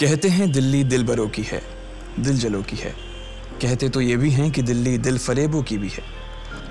कहते 0.00 0.28
हैं, 0.28 0.50
दिल्ली 0.52 0.82
दिल 0.84 1.04
बरों 1.04 1.28
की 1.28 1.42
है, 1.42 1.60
दिल 2.18 2.36
जलों 2.38 2.62
की 2.62 2.76
है। 2.76 2.90
कहते 3.62 3.88
तो 3.88 4.00
ये 4.00 4.16
भी 4.16 4.30
हैं 4.30 4.50
कि 4.50 4.62
दिल्ली 4.62 4.98
दिल 4.98 5.18
फरेबों 5.18 5.62
की 5.62 5.78
भी 5.78 5.88
है। 5.88 6.02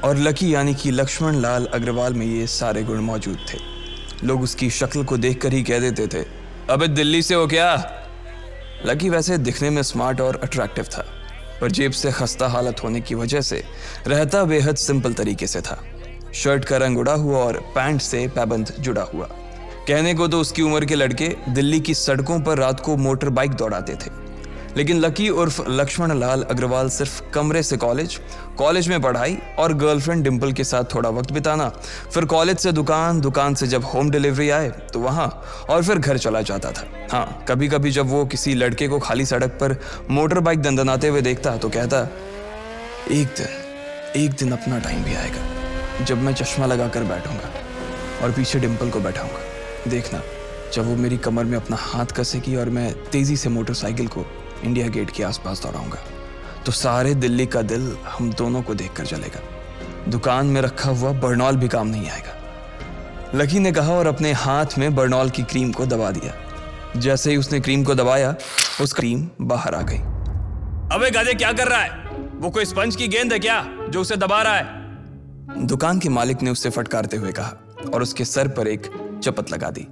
और 0.03 0.17
लकी 0.17 0.53
यानी 0.53 0.73
कि 0.73 0.91
लक्ष्मण 0.91 1.35
लाल 1.35 1.65
अग्रवाल 1.65 2.13
में 2.13 2.25
ये 2.25 2.45
सारे 2.47 2.83
गुण 2.83 2.99
मौजूद 2.99 3.37
थे। 3.49 3.57
लोग 4.23 4.41
उसकी 4.41 4.69
शक्ल 4.69 5.03
को 5.03 5.17
देखकर 5.17 5.53
ही 5.53 5.63
कह 5.63 5.79
देते 5.79 6.07
थे, 6.07 6.25
अबे 6.69 6.87
दिल्ली 6.87 7.21
से 7.21 7.35
हो 7.35 7.47
क्या? 7.47 7.73
लकी 8.85 9.09
वैसे 9.09 9.37
दिखने 9.37 9.69
में 9.69 9.81
स्मार्ट 9.81 10.21
और 10.21 10.39
अट्रैक्टिव 10.43 10.85
था, 10.85 11.05
पर 11.61 11.71
जेब 11.71 11.91
से 11.91 12.11
खस्ता 12.11 12.47
हालत 12.47 12.83
होने 12.83 13.01
की 13.01 13.15
वजह 13.15 13.41
से 13.41 13.63
रहता 14.07 14.43
बेहद 14.43 14.75
सिंपल 14.75 15.13
तरीके 15.13 15.47
से 15.47 15.61
था। 15.61 15.83
शर्ट 16.33 16.65
का 16.65 16.77
रंग 16.77 16.97
उड़ा 16.97 17.13
हुआ 17.15 17.37
और 17.37 17.59
पैंट 17.75 18.01
से 18.01 18.27
पैबंद 18.27 18.73
जुड़ा 18.79 19.03
हुआ। 19.03 19.29
कहने 19.87 20.13
को 20.13 20.27
तो 20.27 20.39
उसकी 20.41 20.61
उम्र 20.61 20.85
के 20.85 20.95
लड़के 20.95 21.27
दिल्ली 21.49 21.79
की 21.79 21.93
सड़कों 21.93 22.39
पर 22.39 22.57
रात 22.57 22.79
को 22.79 22.95
मोटर 22.97 23.29
बाइक 23.29 23.51
दौड़ाते 23.51 23.93
थे। 23.95 24.09
लेकिन 24.77 24.99
लकी 24.99 25.29
उर्फ़ 25.29 25.69
लक्ष्मण 25.69 26.13
लाल 26.19 26.41
अग्रवाल 26.43 26.89
सिर्फ़ 26.89 27.21
कमरे 27.33 27.61
से 27.63 27.77
कॉलेज 27.77 28.19
कॉलेज 28.57 28.87
में 28.89 29.01
पढ़ाई 29.01 29.37
और 29.59 29.73
गर्लफ्रेंड 29.73 30.23
डिम्पल 30.23 30.51
के 30.53 30.63
साथ 30.63 30.93
थोड़ा 30.93 31.09
वक्त 31.09 31.31
बिताना। 31.31 31.69
फिर 32.13 32.25
कॉलेज 32.25 32.57
से 32.57 32.71
दुकान 32.71 33.21
दुकान 33.21 33.55
से 33.55 33.67
जब 33.67 33.85
होम 33.85 34.09
डिलीवरी 34.11 34.49
आए 34.49 34.69
तो 34.93 34.99
वहाँ 34.99 35.27
और 35.69 35.83
फिर 35.83 35.97
घर 35.97 36.17
चला 36.17 36.41
जाता 36.41 36.71
था। 36.71 36.85
हाँ 37.11 37.45
कभी 37.47 37.67
कभी 37.67 37.91
जब 37.91 38.09
वो 38.09 38.25
किसी 38.25 38.53
लड़के 38.55 38.87
को 38.87 38.99
खाली 38.99 39.25
सड़क 39.25 39.57
पर 39.61 39.79
मोटर 40.11 40.39
बाइक 40.39 40.61
दंदनाते 40.61 41.07
हुए 41.07 41.21
देखता 41.21 41.57
तो 41.57 41.69
कहता, 41.69 42.07
एक 43.11 43.27
दिन 43.37 44.21
एक 44.23 44.31
दिन 44.31 44.51
अपना 44.51 44.79
टाइम 44.79 45.03
भी 45.03 45.15
आएगा, 45.15 46.05
जब 46.05 46.21
मैं 46.21 46.33
चश्मा 46.35 46.65
लगा 46.65 46.87
कर 46.87 47.03
बैठूँगा 47.05 48.23
और 48.23 48.31
पीछे 48.31 48.59
डिम्पल 48.59 48.89
को 48.89 48.99
बैठाऊँगा। 48.99 49.55
देखना 49.87 50.21
जब 50.73 50.85
वो 50.85 50.95
मेरी 50.95 51.17
कमर 51.17 51.43
में 51.43 51.57
अपना 51.57 51.77
हाथ 51.79 52.05
कसेगी 52.05 52.55
और 52.55 52.69
मैं 52.69 52.91
तेज़ी 53.09 53.37
से 53.37 53.49
मोटरसाइकिल 53.49 54.07
को 54.07 54.25
इंडिया 54.63 54.87
गेट 54.87 55.11
के 55.11 55.23
आसपास 55.23 55.61
दौड़ाऊँगा 55.63 55.99
तो 56.65 56.71
सारे 56.71 57.13
दिल्ली 57.15 57.45
का 57.45 57.61
दिल 57.61 57.95
हम 58.07 58.31
दोनों 58.33 58.61
को 58.61 58.73
देखकर 58.75 59.05
जलेगा। 59.05 59.41
दुकान 60.11 60.45
में 60.45 60.61
रखा 60.61 60.89
हुआ 60.89 61.11
बर्नॉल 61.11 61.55
भी 61.55 61.67
काम 61.67 61.87
नहीं 61.87 62.09
आएगा। 62.09 62.33
लकी 63.35 63.59
ने 63.59 63.71
कहा 63.71 63.93
और 63.93 64.07
अपने 64.07 64.31
हाथ 64.33 64.77
में 64.77 64.95
बर्नॉल 64.95 65.29
की 65.29 65.43
क्रीम 65.43 65.71
को 65.71 65.85
दबा 65.85 66.11
दिया। 66.11 66.33
जैसे 66.97 67.31
ही 67.31 67.37
उसने 67.37 67.59
क्रीम 67.59 67.83
को 67.83 67.95
दबाया 67.95 68.35
उस 68.81 68.93
क्रीम 68.93 69.27
बाहर 69.41 69.75
आ 69.75 69.81
गई। 69.81 69.97
अबे 70.95 71.11
गाजे 71.11 71.33
क्या 71.33 71.51
कर 71.53 71.67
रहा 71.67 71.79
है? 71.79 71.89
वो 72.35 72.49
कोई 72.49 72.65
स्पंज 72.65 72.95
की 72.95 73.07
गेंद 73.07 73.33
है 73.33 73.39
क्या 73.39 73.63
जो 73.89 74.01
उसे 74.01 74.15
दबा 74.15 74.41
रहा 74.41 74.55
है? 74.55 75.65
दुकान 75.65 75.99
के 75.99 76.09
मालिक 76.09 76.41
ने 76.41 76.51
उससे 76.51 76.69
फटकारते 76.69 77.17
हुए 77.17 77.31
कहा 77.31 77.53
और 77.93 78.01
उसके 78.01 78.25
सर 78.25 78.47
पर 78.47 78.67
एक 78.67 78.91
चपत 79.19 79.51
लगा 79.51 79.69
दी। 79.69 79.87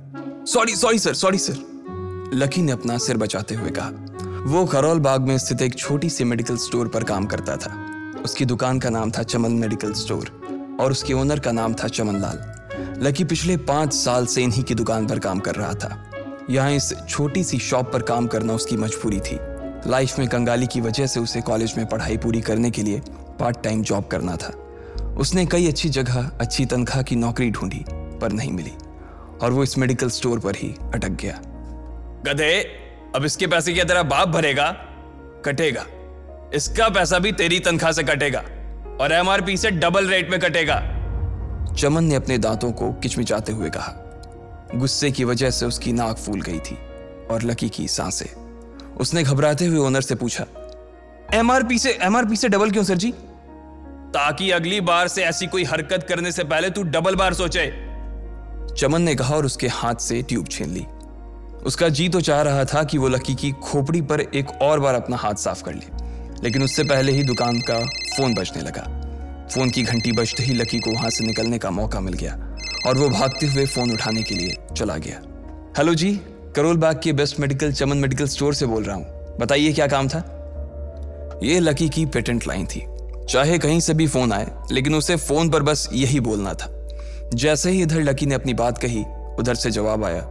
Sorry 0.47 0.75
sorry 0.75 0.99
sir 0.99 1.13
sorry 1.13 1.37
sir 1.37 2.31
Lucky 2.33 2.61
ने 2.61 2.71
अपना 2.71 2.97
सिर 2.97 3.17
बचाते 3.17 3.55
हुए 3.55 3.71
कहा। 3.77 3.91
वो 4.45 4.65
खरौल 4.65 4.99
बाग 4.99 5.21
में 5.21 5.37
स्थित 5.37 5.61
एक 5.61 5.75
छोटी 5.75 6.09
सी 6.09 6.23
मेडिकल 6.23 6.57
स्टोर 6.57 6.87
पर 6.87 7.03
काम 7.03 7.25
करता 7.25 7.55
था। 7.57 7.73
उसकी 8.23 8.45
दुकान 8.45 8.79
का 8.79 8.89
नाम 8.89 9.11
था 9.11 9.23
चमन 9.23 9.51
मेडिकल 9.53 9.93
स्टोर 9.93 10.77
और 10.81 10.91
उसके 10.91 11.13
ओनर 11.13 11.39
का 11.39 11.51
नाम 11.51 11.73
था 11.73 11.87
चमन 11.87 12.19
लाल 12.21 12.43
लकी 13.03 13.23
पिछले 13.23 13.57
पाँच 13.57 13.93
साल 13.93 14.25
से 14.25 14.43
इन्हीं 14.43 14.63
की 14.63 14.75
दुकान 14.75 15.07
पर 15.07 15.19
काम 15.19 15.39
कर 15.39 15.55
रहा 15.55 15.73
था। 15.73 16.45
यहाँ 16.49 16.71
इस 16.71 16.93
छोटी 17.09 17.43
सी 17.43 17.59
शॉप 17.59 17.91
पर 17.93 18.01
काम 18.01 18.27
करना 18.27 18.53
उसकी 18.53 18.77
मजबूरी 18.77 19.19
थी। 19.19 19.37
लाइफ 19.87 20.19
में 20.19 20.27
कंगाली 20.27 20.67
की 20.67 20.81
वजह 20.81 21.07
से 21.07 21.19
उसे 21.19 21.41
कॉलेज 21.41 21.73
में 21.77 21.85
पढ़ाई 21.85 22.17
पूरी 22.17 22.41
करने 22.41 22.71
के 22.71 22.83
लिए 22.83 23.01
पार्ट 23.39 23.63
टाइम 23.63 23.81
जॉब 23.81 24.07
करना 24.07 24.35
था। 24.35 24.53
उसने 25.19 25.45
कई 25.45 25.67
अच्छी 25.67 25.89
जगह, 25.89 26.31
अच्छी 26.41 26.65
तनख्वाह 26.65 27.03
की 27.03 27.15
नौकरी 27.15 27.49
ढूंढी, 27.51 27.85
पर 28.21 28.31
नहीं 28.31 28.51
मिली। 28.51 28.71
और 29.41 29.51
वो 29.51 29.63
इस 29.63 29.77
मेडिकल 29.77 30.09
स्टोर 30.09 30.39
पर 30.39 30.55
ही 30.55 30.75
अटक 30.93 31.09
गया। 31.09 31.41
गधे, 32.25 32.61
अब 33.15 33.25
इसके 33.25 33.47
पैसे 33.47 33.73
क्या 33.73 33.83
तेरा 33.83 34.03
बाप 34.03 34.27
भरेगा, 34.27 34.71
कटेगा। 35.45 35.85
इसका 36.53 36.89
पैसा 36.89 37.19
भी 37.19 37.31
तेरी 37.31 37.59
तनख्वाह 37.59 37.91
से 37.91 38.03
कटेगा 38.03 38.39
और 39.01 39.11
एमआरपी 39.11 39.57
से 39.57 39.71
डबल 39.71 40.07
रेट 40.07 40.31
में 40.31 40.39
कटेगा। 40.39 40.79
चमन 41.77 42.03
ने 42.03 42.15
अपने 42.15 42.37
दांतों 42.37 42.71
को 42.71 42.93
किचमिचाते 42.93 43.51
हुए 43.51 43.69
कहा। 43.69 44.01
गुस्से 44.75 45.11
की 45.11 45.23
वजह 45.23 45.49
से 45.49 45.65
उसकी 45.65 45.93
नाक 45.93 46.17
फूल 46.17 46.41
गई 46.41 46.59
थी 46.59 46.77
और 47.31 47.43
लकी 47.43 47.69
की 47.69 47.87
साँसें। 47.87 48.45
उसने 48.95 49.23
घबराते 49.23 49.65
हुए 49.65 49.77
ओनर 49.77 50.01
से 50.01 50.15
पूछा 50.15 50.45
एमआरपी 51.33 51.79
से 51.79 51.97
एमआरपी 52.01 52.35
से 52.35 52.49
डबल 52.49 52.71
क्यों, 52.71 52.83
सर 52.83 52.95
जी? 52.95 53.11
ताकि 54.13 54.51
अगली 54.51 54.81
बार 54.81 55.07
से 55.07 55.23
ऐसी 55.23 55.47
कोई 55.47 55.63
हरकत 55.63 56.05
करने 56.09 56.31
से 56.31 56.43
पहले 56.43 56.69
तू 56.69 56.83
डबल 56.83 57.15
बार 57.15 57.33
सोचे। 57.33 57.84
चमन 58.73 59.01
ने 59.01 59.15
कहा 59.15 59.35
और 59.35 59.45
उसके 59.45 59.67
हाथ 59.67 59.95
से 59.95 60.21
ट्यूब 60.21 60.47
छीन 60.47 60.69
ली। 60.69 60.85
उसका 61.65 61.89
जी 61.89 62.07
तो 62.09 62.21
चाह 62.21 62.41
रहा 62.41 62.65
था 62.65 62.83
कि 62.83 62.97
वो 62.97 63.07
लकी 63.07 63.35
की 63.35 63.51
खोपड़ी 63.63 64.01
पर 64.01 64.21
एक 64.21 64.49
और 64.61 64.79
बार 64.79 64.95
अपना 64.95 65.17
हाथ 65.17 65.35
साफ़ 65.35 65.63
कर 65.63 65.73
ले, 65.73 65.85
लेकिन 66.43 66.63
उससे 66.63 66.83
पहले 66.83 67.11
ही 67.11 67.23
दुकान 67.23 67.59
का 67.59 67.79
फ़ोन 68.17 68.33
बजने 68.33 68.61
लगा। 68.61 68.83
फ़ोन 69.53 69.69
की 69.69 69.83
घंटी 69.83 70.11
बजते 70.11 70.43
ही 70.43 70.53
लकी 70.53 70.79
को 70.79 70.91
वहाँ 70.91 71.09
से 71.09 71.25
निकलने 71.25 71.57
का 71.57 71.71
मौका 71.71 71.99
मिल 71.99 72.13
गया 72.13 72.33
और 72.87 72.97
वो 72.97 73.09
भागते 73.09 73.47
हुए 73.47 73.65
फ़ोन 73.65 73.91
उठाने 73.91 74.23
के 74.23 74.35
लिए 74.35 74.55
चला 74.77 74.97
गया। 74.97 75.21
हेलो 75.77 75.93
जी, 75.93 76.13
करोल 76.55 76.77
बाग 76.77 76.99
के 77.03 77.13
best 77.13 77.39
medical 77.39 77.71
Chaman 77.71 77.97
medical 77.97 78.27
store 78.27 78.53
से 78.53 78.65
बोल 78.65 78.83
रहा 78.83 78.95
हूँ। 78.95 79.37
बताइए 79.39 79.73
क्या 79.73 79.87
काम 79.87 80.07
था? 80.07 80.19
ये 81.43 81.59
लकी 81.59 81.89
की 81.89 82.05
पेटेंट 82.05 82.47
लाइन 82.47 82.65
थी। 82.65 82.85
चाहे 83.29 83.57
कहीं 83.57 83.79
से 83.79 83.93
भी 83.93 84.07
फ़ोन 84.07 84.33
आए, 84.33 84.47
लेकिन 84.71 84.95
उसे 84.95 85.15
फ़ोन 85.15 85.49
पर 85.49 85.63
बस 85.63 85.89
यही 85.93 86.19
बोलना 86.19 86.53
था। 86.53 86.74
जैसे 87.33 87.71
ही 87.71 87.81
इधर 87.81 88.01
लकी 88.01 88.25
ने 88.25 88.35
अपनी 88.35 88.53
बात 88.53 88.77
कही 88.77 89.05
उधर 89.39 89.55
से 89.55 89.71
जवाब 89.71 90.03
आया। 90.05 90.21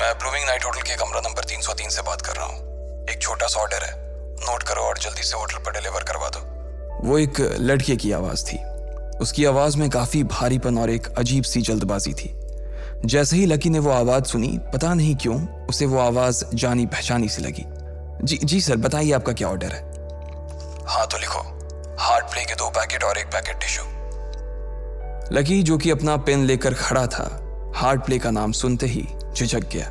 मैं 0.00 0.18
ब्लूमिंग 0.18 0.46
नाइट 0.46 0.64
होटल 0.64 0.80
के 0.80 0.96
कमरा 0.96 1.20
नंबर 1.20 1.44
303 1.44 1.88
से 1.88 2.02
बात 2.02 2.20
कर 2.20 2.32
रहा 2.32 2.46
हूँ। 2.46 2.56
एक 3.10 3.18
छोटा 3.22 3.46
सा 3.46 3.60
ऑर्डर 3.60 3.82
है। 3.82 3.92
नोट 4.34 4.62
करो 4.62 4.82
और 4.82 4.98
जल्दी 4.98 5.22
से 5.22 5.36
होटल 5.36 5.58
पर 5.58 5.72
डिलीवर 5.72 6.02
करवा 6.02 6.28
दो। 6.28 7.08
वो 7.08 7.18
एक 7.18 7.40
लड़के 7.40 7.96
की 7.96 8.12
आवाज़ 8.12 8.44
थी। 8.44 8.58
उसकी 9.18 9.44
आवाज़ 9.44 9.76
में 9.76 9.90
काफ़ी 9.90 10.24
भारीपन 10.24 10.78
और 10.78 10.90
एक 10.90 11.06
अजीब 11.18 11.44
सी 11.44 11.62
जल्दबाजी 11.62 12.14
थी। 12.14 12.40
जैसे 13.04 13.36
ही 13.36 13.46
लकी 13.46 13.70
ने 13.70 13.78
वो 13.78 13.90
आवाज़ 13.90 14.24
सुनी 14.24 14.58
पता 14.72 14.94
नहीं 14.94 15.16
क्यों 15.16 15.66
उसे 15.66 15.86
वो 15.86 15.98
आवाज़ 15.98 16.44
जानी 16.54 16.86
पहचानी 16.86 17.28
सी 17.28 17.42
लगी। 17.42 17.64
जी 18.22 18.38
जी 18.44 18.60
सर 18.60 18.76
बताइए 18.76 19.12
आपका 19.12 19.32
क्या 19.32 19.48
ऑर्डर 19.48 19.68
है? 19.68 19.82
हाँ 20.86 21.06
तो 21.06 21.18
लिखो। 21.18 21.40
हार्ट 21.98 22.24
प्ले 22.24 22.44
के 22.44 22.54
दो 22.54 22.70
पैकेट 22.70 23.04
और 23.04 23.18
एक 23.18 23.26
पैकेट 23.26 23.56
टिश्यू 23.56 23.84
लकी 25.32 25.62
जो 25.62 25.78
कि 25.78 25.90
अपना 25.90 26.16
पेन 26.16 26.44
लेकर 26.44 26.74
खड़ा 26.74 27.06
था। 27.06 27.44
हार्ट 27.74 28.04
प्ले 28.04 28.18
का 28.18 28.30
नाम 28.30 28.52
सुनते 28.52 28.86
ही 28.86 29.08
झिझक 29.36 29.60
गया। 29.60 29.86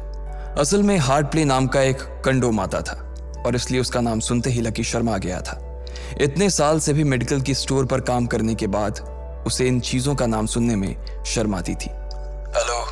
असल 0.59 0.83
में 0.83 0.97
हार्ट 0.97 1.27
प्ले 1.27 1.45
नाम 1.45 1.67
का 1.67 1.81
एक 1.81 2.01
कंडो 2.25 2.51
माता 2.51 2.81
था, 2.81 3.15
और 3.45 3.55
इसलिए 3.55 3.81
उसका 3.81 4.01
नाम 4.01 4.19
सुनते 4.19 4.49
ही 4.49 4.61
लकी 4.61 4.83
शर्मा 4.83 5.17
गया 5.17 5.41
था। 5.41 5.85
इतने 6.21 6.49
साल 6.49 6.79
से 6.79 6.93
भी 6.93 7.03
मेडिकल 7.03 7.41
की 7.41 7.53
स्टोर 7.53 7.85
पर 7.85 8.01
काम 8.01 8.25
करने 8.25 8.55
के 8.55 8.67
बाद 8.67 8.99
उसे 9.47 9.67
इन 9.67 9.79
चीज़ों 9.79 10.15
का 10.15 10.25
नाम 10.25 10.45
सुनने 10.45 10.75
में 10.75 11.23
शर्म 11.25 11.55
आती 11.55 11.75
थी। 11.75 11.89
हेलो, 11.89 12.85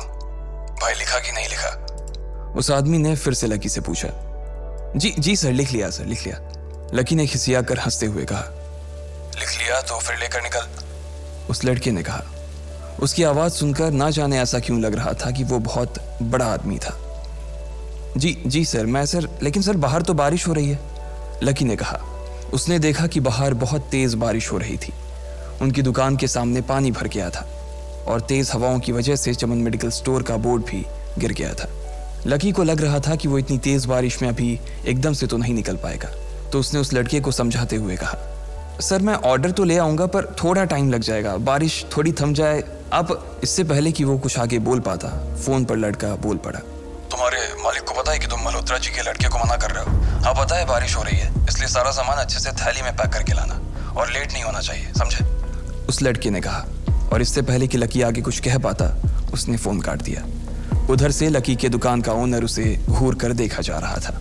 भाई 0.74 0.94
लिखा 0.94 1.18
कि 1.18 1.32
नहीं 1.32 1.48
लिखा? 1.48 2.52
उस 2.56 2.70
आदमी 2.70 2.98
ने 2.98 3.16
फिर 3.16 3.34
से 3.34 3.46
लकी 3.46 3.68
से 3.68 3.80
पूछा। 3.80 4.08
जी 4.96 5.14
जी 5.18 5.36
सर, 5.36 5.52
लिख 5.52 5.72
लिया, 5.72 5.90
सर, 5.90 6.04
लिख 6.04 6.26
लिया। 6.26 6.38
लकी 6.94 7.14
ने 7.14 7.26
खिसिया 7.26 7.62
कर 7.62 7.78
हँसते 7.78 8.06
हुए 8.06 8.24
कहा। 8.24 8.44
लिख 9.38 9.58
लिया 9.58 9.80
तो 9.80 9.98
फिर 10.00 10.16
लेकर 10.16 10.42
निकल। 10.42 10.68
उस 11.50 11.64
लड़के 11.64 11.90
ने 11.90 12.02
कहा। 12.02 12.22
उसकी 13.02 13.22
आवाज़ 13.22 13.52
सुनकर 13.52 13.90
ना 13.90 14.10
जाने 14.10 14.38
ऐसा 14.38 14.58
क्यों 14.58 14.80
लग 14.80 14.94
रहा 14.94 15.12
था 15.14 15.30
कि 15.30 15.44
वो 15.44 15.58
बहुत 15.58 15.94
बड़ा 16.22 16.46
आदमी 16.46 16.78
था। 16.78 16.96
जी 18.16 18.36
जी 18.46 18.64
सर, 18.64 18.86
मैं 18.86 19.04
सर, 19.06 19.28
लेकिन 19.42 19.62
सर, 19.62 19.76
बाहर 19.76 20.02
तो 20.02 20.14
बारिश 20.14 20.46
हो 20.48 20.52
रही 20.52 20.70
है, 20.70 20.78
लकी 21.42 21.64
ने 21.64 21.76
कहा। 21.76 22.00
उसने 22.54 22.78
देखा 22.78 23.06
कि 23.06 23.20
बाहर 23.20 23.54
बहुत 23.54 23.88
तेज 23.90 24.14
बारिश 24.14 24.50
हो 24.52 24.58
रही 24.58 24.76
थी। 24.76 24.92
उनकी 25.62 25.82
दुकान 25.82 26.16
के 26.16 26.28
सामने 26.28 26.60
पानी 26.60 26.90
भर 26.90 27.08
गया 27.08 27.30
था 27.30 27.46
और 28.08 28.20
तेज 28.20 28.50
हवाओं 28.52 28.78
की 28.78 28.92
वजह 28.92 29.16
से 29.16 29.34
चमन 29.34 29.58
मेडिकल 29.58 29.90
स्टोर 29.90 30.22
का 30.22 30.36
बोर्ड 30.36 30.64
भी 30.64 30.84
गिर 31.18 31.32
गया 31.32 31.52
था। 31.54 31.68
लकी 32.26 32.52
को 32.52 32.62
लग 32.62 32.80
रहा 32.80 33.00
था 33.00 33.16
कि 33.16 33.28
वो 33.28 33.38
इतनी 33.38 33.58
तेज 33.58 33.84
बारिश 33.86 34.20
में 34.22 34.28
अभी 34.28 34.58
एकदम 34.86 35.12
से 35.12 35.26
तो 35.26 35.36
नहीं 35.36 35.54
निकल 35.54 35.76
पाएगा 35.76 36.08
तो 36.52 36.60
उसने 36.60 36.80
उस 36.80 36.92
लड़के 36.92 37.20
को 37.20 37.32
समझाते 37.32 37.76
हुए 37.76 37.96
कहा, 37.96 38.16
सर, 38.80 39.02
मैं 39.02 39.14
ऑर्डर 39.14 39.50
तो 39.50 39.64
ले 39.64 39.76
आऊँगा, 39.78 40.06
पर 40.06 40.34
थोड़ा 40.42 40.64
टाइम 40.64 40.90
लग 40.90 41.00
जाएगा, 41.00 41.36
बारिश 41.36 41.84
थोड़ी 41.96 42.12
थम 42.12 42.34
जाए 42.34 42.62
अब 42.92 43.40
इससे 43.42 43.64
पहले 43.64 43.92
कि 43.92 44.04
वो 44.04 44.16
कुछ 44.18 44.38
आगे 44.38 44.58
बोल 44.58 44.80
पाता 44.80 45.08
फ़ोन 45.36 45.64
पर 45.64 45.76
लड़का 45.76 46.14
बोल 46.16 46.36
पड़ा। 46.36 46.58
तुम्हारे 47.10 47.38
मालिक 47.62 47.82
को 47.82 47.94
पता 47.94 48.12
है 48.12 48.18
कि 48.18 48.26
तुम 48.26 48.44
मल्होत्रा 48.44 48.78
जी 48.78 48.90
के 48.90 49.02
लड़के 49.02 49.28
को 49.28 49.38
मना 49.38 49.56
कर 49.56 49.70
रहे 49.70 49.84
हो। 49.84 50.22
हाँ 50.24 50.34
पता 50.34 50.56
है 50.56 50.66
बारिश 50.66 50.96
हो 50.96 51.02
रही 51.02 51.16
है 51.16 51.44
इसलिए 51.48 51.68
सारा 51.68 51.90
सामान 51.90 52.18
अच्छे 52.18 52.40
से 52.40 52.50
थैली 52.54 52.82
में 52.82 52.96
पैक 52.96 53.12
करके 53.12 53.32
लाना। 53.32 53.60
और 53.92 54.12
लेट 54.12 54.32
नहीं 54.32 54.42
होना 54.42 54.60
चाहिए 54.60 54.92
समझे? 54.98 55.24
उस 55.88 56.02
लड़के 56.02 56.30
ने 56.30 56.40
कहा 56.40 56.64
और 57.12 57.22
इससे 57.22 57.42
पहले 57.42 57.66
कि 57.66 57.78
लकी 57.78 58.02
आगे 58.02 58.22
कुछ 58.22 58.40
कह 58.40 58.58
पाता 58.58 58.94
उसने 59.32 59.56
फ़ोन 59.56 59.80
काट 59.80 60.02
दिया। 60.02 60.24
उधर 60.90 61.10
से 61.10 61.28
लकी 61.28 61.56
के 61.56 61.68
दुकान 61.68 62.02
का 62.02 62.12
ओनर 62.12 62.44
उसे 62.44 62.64
घूर 62.88 63.14
कर 63.14 63.32
देखा 63.32 63.62
जा 63.62 63.78
रहा 63.78 63.96
था। 63.96 64.20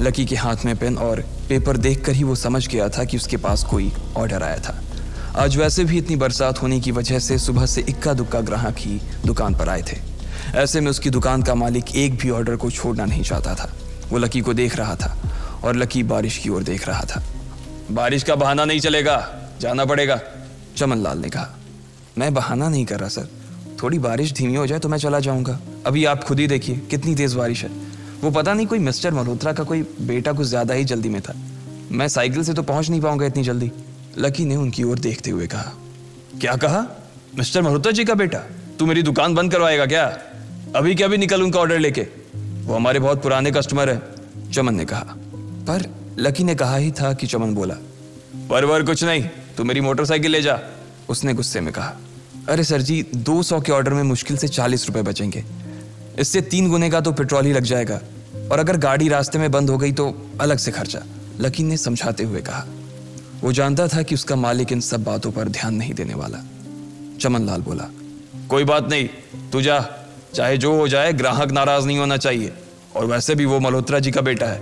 लकी 0.00 0.24
के 0.26 0.36
हाथ 0.36 0.64
में 0.64 0.76
पेन 0.76 0.96
और 0.98 1.20
पेपर 1.48 1.76
देखकर 1.76 2.12
ही 2.12 2.24
वो 2.24 2.34
समझ 2.34 2.66
गया 2.68 2.88
था 2.88 3.04
कि 3.04 3.16
उसके 3.16 3.36
पास 3.36 3.62
कोई 3.64 3.92
ऑर्डर 4.16 4.42
आया 4.42 4.58
था। 4.58 4.80
आज 5.36 5.56
वैसे 5.56 5.84
भी 5.84 5.96
इतनी 5.98 6.16
बरसात 6.16 6.60
होने 6.62 6.78
की 6.80 6.90
वजह 6.92 7.18
से 7.18 7.36
सुबह 7.38 7.64
से 7.66 7.80
इक्का 7.88 8.12
दुक्का 8.14 8.40
ग्राहक 8.40 8.74
ही 8.78 9.00
दुकान 9.26 9.54
पर 9.54 9.68
आए 9.68 9.82
थे। 9.82 9.96
ऐसे 10.58 10.80
में 10.80 10.90
उसकी 10.90 11.10
दुकान 11.10 11.42
का 11.42 11.54
मालिक 11.54 11.94
एक 11.96 12.16
भी 12.18 12.30
ऑर्डर 12.30 12.56
को 12.56 12.70
छोड़ना 12.70 13.04
नहीं 13.04 13.22
चाहता 13.22 13.54
था। 13.54 13.70
वो 14.10 14.18
लकी 14.18 14.40
को 14.40 14.54
देख 14.54 14.76
रहा 14.76 14.94
था 14.96 15.16
और 15.64 15.76
लकी 15.76 16.02
बारिश 16.02 16.36
की 16.38 16.48
ओर 16.48 16.62
देख 16.62 16.86
रहा 16.88 17.04
था। 17.04 17.22
बारिश 17.90 18.22
का 18.22 18.34
बहाना 18.34 18.64
नहीं 18.64 18.80
चलेगा, 18.80 19.16
जाना 19.60 19.84
पड़ेगा 19.84 20.20
चमन 20.76 20.98
लाल 20.98 21.18
ने 21.18 21.28
कहा। 21.28 21.48
मैं 22.18 22.32
बहाना 22.34 22.68
नहीं 22.68 22.84
कर 22.86 23.00
रहा, 23.00 23.08
सर। 23.08 23.28
थोड़ी 23.82 23.98
बारिश 23.98 24.32
धीमी 24.32 24.54
हो 24.54 24.66
जाए 24.66 24.78
तो 24.78 24.88
मैं 24.88 24.98
चला 24.98 25.20
जाऊँगा। 25.20 25.58
अभी 25.86 26.04
आप 26.04 26.24
खुद 26.24 26.40
ही 26.40 26.46
देखिए, 26.46 26.76
कितनी 26.90 27.14
तेज 27.14 27.34
बारिश 27.34 27.62
है। 27.64 27.70
वो 28.22 28.30
पता 28.30 28.54
नहीं 28.54 28.66
कोई 28.66 28.78
मिस्टर 28.80 29.14
मल्होत्रा 29.14 29.52
का 29.52 29.64
कोई 29.64 29.82
बेटा 30.02 30.32
कुछ 30.32 30.46
ज़्यादा 30.46 30.74
ही 30.74 30.84
जल्दी 30.84 31.08
में 31.08 31.20
था। 31.22 31.34
मैं 31.90 32.08
साइकिल 32.08 32.44
से 32.44 32.54
तो 32.54 32.62
पहुँच 32.62 32.90
नहीं 32.90 33.00
पाऊँगा 33.00 33.26
इतनी 33.26 33.42
जल्दी। 33.42 33.70
लकी 34.18 34.44
ने 34.44 34.56
उनकी 34.56 34.82
ओर 34.82 34.98
देखते 34.98 35.30
हुए 35.30 35.46
कहा, 35.46 35.72
क्या 36.40 36.54
कहा? 36.56 36.84
मिस्टर 37.38 37.62
मल्होत्रा 37.62 37.92
जी 37.92 38.04
का 38.04 38.14
बेटा, 38.14 38.38
तू 38.78 38.86
मेरी 38.86 39.02
दुकान 39.02 39.34
बंद 39.34 39.52
करवाएगा 39.52 39.86
क्या? 39.86 40.04
अभी 40.76 40.94
क्या 40.94 41.08
भी 41.08 41.16
निकल 41.16 41.42
उनका 41.42 41.60
ऑर्डर 41.60 41.78
लेके। 41.78 42.06
वो 42.64 42.74
हमारे 42.74 42.98
बहुत 42.98 43.22
पुराने 43.22 43.50
कस्टमर 43.50 43.90
है, 43.90 44.00
चमन 44.52 44.74
ने 44.74 44.84
कहा। 44.84 45.04
पर 45.68 45.88
लकी 46.18 46.44
ने 46.44 46.54
कहा 46.54 46.76
ही 46.76 46.90
था 46.90 47.12
कि 47.12 47.26
चमन 47.26 47.54
बोला 47.54 47.74
पर 48.50 48.64
वर, 48.64 48.82
कुछ 48.82 49.04
नहीं, 49.04 49.28
तू 49.56 49.64
मेरी 49.64 49.80
मोटरसाइकिल 49.80 50.30
ले 50.30 50.42
जा। 50.42 50.60
उसने 51.08 51.34
गुस्से 51.34 51.60
में 51.60 51.72
कहा, 51.72 51.96
अरे 52.48 52.64
सर 52.64 52.82
जी, 52.82 53.04
दो 53.16 53.42
सौ 53.42 53.60
के 53.60 53.72
ऑर्डर 53.72 53.94
में 53.94 54.02
मुश्किल 54.02 54.36
से 54.36 54.48
चालीस 54.48 54.86
रुपए 54.86 55.02
बचेंगे। 55.02 55.44
इससे 56.18 56.40
तीन 56.40 56.68
गुने 56.68 56.90
का 56.90 57.00
तो 57.00 57.12
पेट्रोल 57.12 57.46
ही 57.46 57.52
लग 57.52 57.62
जाएगा। 57.62 58.00
और 58.52 58.58
अगर 58.58 58.76
गाड़ी 58.76 59.08
रास्ते 59.08 59.38
में 59.38 59.50
बंद 59.50 59.70
हो 59.70 59.78
गई 59.78 59.92
तो 59.92 60.06
अलग 60.40 60.58
से 60.58 60.70
खर्चा। 60.70 61.02
लकी 61.40 61.62
ने 61.62 61.76
समझाते 61.76 62.24
हुए 62.24 62.40
कहा 62.40 62.66
वो 63.44 63.52
जानता 63.52 63.88
था 63.88 64.02
कि 64.02 64.14
उसका 64.14 64.36
मालिक 64.36 64.72
इन 64.72 64.80
सब 64.80 65.04
बातों 65.04 65.32
पर 65.32 65.48
ध्यान 65.48 65.74
नहीं 65.74 65.94
देने 65.94 66.14
वाला। 66.14 66.38
चमन 67.20 67.46
लाल 67.46 67.62
बोला, 67.62 67.88
कोई 68.48 68.64
बात 68.64 68.88
नहीं, 68.90 69.08
तू 69.50 69.62
जा। 69.62 69.90
चाहे 70.34 70.58
जो 70.58 70.76
हो 70.76 70.88
जाए, 70.88 71.12
ग्राहक 71.12 71.50
नाराज़ 71.50 71.86
नहीं 71.86 71.98
होना 71.98 72.16
चाहिए। 72.16 72.52
और 72.96 73.06
वैसे 73.06 73.34
भी 73.34 73.44
वो 73.44 73.60
मल्होत्रा 73.60 73.98
जी 73.98 74.10
का 74.10 74.20
बेटा 74.20 74.46
है। 74.46 74.60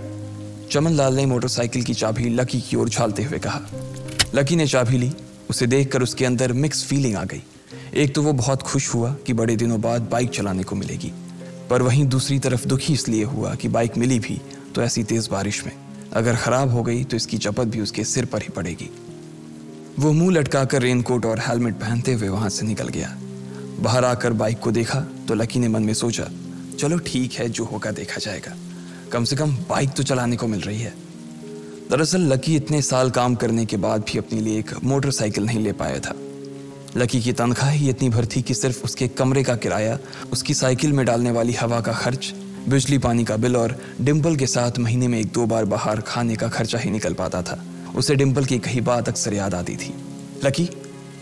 चमन 0.67 0.91
लाल 0.91 1.15
ने 1.15 1.25
मोटरसाइकिल 1.25 1.83
की 1.83 1.93
चाबी 1.93 2.29
लकी 2.29 2.61
की 2.61 2.75
ओर 2.75 2.89
छालते 2.89 3.23
हुए 3.23 3.39
कहा। 3.39 3.61
लकी 4.35 4.55
ने 4.55 4.67
चाबी 4.67 4.97
ली। 4.97 5.11
उसे 5.49 5.67
देखकर 5.67 6.01
उसके 6.01 6.25
अंदर 6.25 6.53
मिक्स 6.53 6.83
फीलिंग 6.83 7.15
आ 7.15 7.23
गई। 7.23 7.43
एक 7.95 8.15
तो 8.15 8.21
वो 8.21 8.33
बहुत 8.33 8.61
खुश 8.61 8.93
हुआ 8.93 9.15
कि 9.27 9.33
बड़े 9.33 9.55
दिनों 9.55 9.81
बाद 9.81 10.01
बाइक 10.01 10.29
चलाने 10.29 10.63
को 10.63 10.75
मिलेगी। 10.75 11.11
पर 11.69 11.81
वहीं 11.81 12.05
दूसरी 12.05 12.39
तरफ़ 12.39 12.67
दुखी 12.67 12.93
इसलिए 12.93 13.23
हुआ 13.23 13.55
कि 13.55 13.67
बाइक 13.67 13.97
मिली 13.97 14.19
भी 14.19 14.41
तो 14.75 14.81
ऐसी 14.81 15.03
तेज 15.03 15.29
बारिश 15.31 15.65
में। 15.65 15.82
अगर 16.13 16.35
खराब 16.35 16.71
हो 16.71 16.83
गई 16.83 17.03
तो 17.03 17.17
इसकी 17.17 17.37
चपत 17.37 17.67
भी 17.67 17.81
उसके 17.81 18.03
सिर 18.03 18.25
पर 18.25 18.41
ही 18.41 18.49
पड़ेगी। 18.49 18.89
वो 19.99 20.11
मुँह 20.11 20.31
लटकाकर 20.31 20.81
रेनकोट 20.81 21.25
और 21.25 21.39
हेलमेट 21.39 21.73
पहनते 21.75 22.13
हुए 22.13 22.27
वहाँ 22.29 22.49
से 22.49 22.65
निकल 22.65 22.87
गया। 22.87 23.15
बाहर 23.79 24.05
आकर 24.05 24.33
बाइक 24.33 24.59
को 24.59 24.71
देखा 24.71 24.99
तो 25.27 25.33
लकी 25.33 25.59
ने 25.59 25.67
मन 25.67 25.83
में 25.83 25.93
सोचा, 25.93 26.27
चलो 26.79 26.97
ठीक 26.97 27.33
है, 27.33 27.49
जो 27.49 27.63
होगा 27.63 27.91
देखा 27.91 28.17
जाएगा। 28.17 28.55
कम 29.11 29.23
से 29.23 29.35
कम 29.35 29.55
बाइक 29.69 29.89
तो 29.89 30.03
चलाने 30.03 30.35
को 30.35 30.47
मिल 30.47 30.61
रही 30.61 30.79
है। 30.79 30.93
दरअसल 31.89 32.21
लकी 32.33 32.55
इतने 32.55 32.81
साल 32.81 33.09
काम 33.11 33.35
करने 33.35 33.65
के 33.65 33.77
बाद 33.77 34.01
भी 34.03 34.17
अपने 34.17 34.41
लिए 34.41 34.59
एक 34.59 34.73
मोटरसाइकिल 34.83 35.45
नहीं 35.45 35.59
ले 35.59 35.73
पाया 35.73 35.99
था। 35.99 36.13
लकी 36.97 37.21
की 37.21 37.33
तनख्वाह 37.33 37.71
ही 37.71 37.89
इतनी 37.89 38.09
भर 38.09 38.25
थी 38.25 38.41
कि 38.41 38.53
सिर्फ़ 38.53 38.83
उसके 38.83 39.07
कमरे 39.09 39.43
का 39.43 39.55
किराया, 39.55 39.97
उसकी 40.31 40.53
साइकिल 40.53 40.93
में 40.93 41.05
डालने 41.05 41.31
वाली 41.31 41.53
हवा 41.53 41.79
का 41.81 41.93
खर्च 41.93 42.33
बिजली 42.69 42.97
पानी 42.97 43.23
का 43.25 43.35
बिल 43.37 43.55
और 43.57 43.75
डिम्पल 44.01 44.35
के 44.35 44.47
साथ 44.47 44.77
महीने 44.79 45.07
में 45.07 45.19
एक 45.19 45.31
दो 45.33 45.45
बार 45.45 45.65
बाहर 45.65 46.01
खाने 46.01 46.35
का 46.35 46.47
खर्चा 46.49 46.77
ही 46.79 46.89
निकल 46.91 47.13
पाता 47.13 47.41
था। 47.41 47.59
उसे 47.95 48.15
डिम्पल 48.15 48.45
की 48.45 48.57
कही 48.59 48.81
बात 48.81 49.09
अक्सर 49.09 49.33
याद 49.33 49.55
आती 49.55 49.75
थी। 49.75 49.93
लकी, 50.43 50.69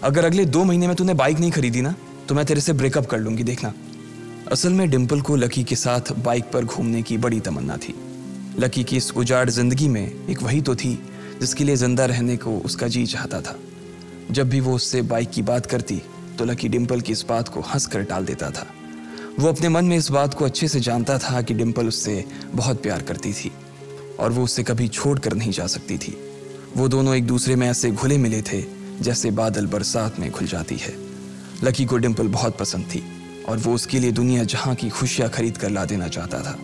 अगर 0.04 0.26
अगले 0.26 0.46
दो 0.48 0.64
महीने 0.64 0.88
में 0.88 0.96
तूने 0.96 1.14
बाइक 1.14 1.40
नहीं 1.40 1.52
खरीदी 1.52 1.82
ना 1.82 1.96
तो 2.30 2.36
मैं 2.36 2.46
तेरे 2.46 2.62
से 2.62 2.74
ब्रेकअप 2.74 3.06
कर 3.06 3.20
लूँगी, 3.20 3.44
देखना। 3.44 3.74
असल 4.52 4.74
में 4.74 4.90
डिम्पल 4.90 5.22
को 5.22 5.36
लकी 5.36 5.64
के 5.64 5.76
साथ 5.76 6.12
बाइक 6.20 6.52
पर 6.54 6.66
घूमने 6.66 7.02
की 7.02 7.18
बड़ी 7.18 7.40
तमन्ना 7.40 7.78
थी। 7.78 7.94
लकी 8.60 8.84
की 8.84 8.98
इस 8.98 9.12
उजाड़ 9.14 9.50
ज़िंदगी 9.50 9.88
में 9.88 10.28
एक 10.30 10.42
वही 10.44 10.62
तो 10.62 10.76
थी, 10.76 10.94
जिसके 11.40 11.64
लिए 11.64 11.76
ज़िंदा 11.76 12.06
रहने 12.06 12.38
को 12.38 12.58
उसका 12.60 12.88
जी 12.88 13.06
चाहता 13.06 13.42
था। 13.42 13.56
जब 14.32 14.50
भी 14.50 14.60
वो 14.60 14.76
उससे 14.76 15.02
बाइक 15.04 15.30
की 15.30 15.42
बात 15.42 15.66
करती 15.66 16.02
तो 16.38 16.46
लकी 16.46 16.70
डिम्पल 16.70 17.02
की 17.02 17.12
इस 17.12 17.26
बात 17.30 17.50
को 17.50 17.62
हंस 17.64 17.86
कर 17.86 18.04
टाल 18.04 18.26
देता 18.26 18.50
था। 18.50 18.66
वो 19.40 19.48
अपने 19.50 19.70
मन 19.70 19.86
में 19.86 19.98
इस 19.98 20.10
बात 20.12 20.34
को 20.34 20.46
अच्छे 20.46 20.68
से 20.68 20.80
जानता 20.80 21.18
था 21.18 21.42
कि 21.42 21.54
डिम्पल 21.54 21.88
उससे 21.88 22.26
बहुत 22.54 22.82
प्यार 22.84 23.02
करती 23.02 23.34
थी 23.34 23.52
और 24.20 24.32
वो 24.32 24.44
उससे 24.44 24.64
कभी 24.64 24.88
छोड़ 24.88 25.20
कर 25.20 25.34
नहीं 25.34 25.52
जा 25.52 25.68
सकती 25.68 25.98
थी। 25.98 26.18
वो 26.78 26.88
दोनों 26.88 27.16
एक 27.16 27.28
दूसरे 27.28 27.56
में 27.56 27.68
ऐसे 27.70 27.92
घुले 27.92 28.18
मिले 28.18 28.42
थे 28.42 28.64
जैसे 29.02 29.32
बादल 29.32 29.68
बरसात 29.68 30.20
में 30.20 30.32
घुल 30.32 30.48
जाती 30.48 30.76
है। 30.76 30.94
लकी 31.64 31.86
को 31.86 31.98
डिम्पल 31.98 32.28
बहुत 32.28 32.58
पसंद 32.58 32.86
थी 32.86 33.04
और 33.50 33.58
वो 33.58 33.74
उसके 33.74 34.00
लिए 34.00 34.12
दुनिया 34.12 34.44
जहाँ 34.44 34.76
की 34.76 34.90
खुशियाँ 34.90 35.30
खरीद 35.30 35.58
कर 35.58 35.70
ला 35.70 35.86
देना 35.86 36.08
चाहता 36.08 36.42
था। 36.42 36.58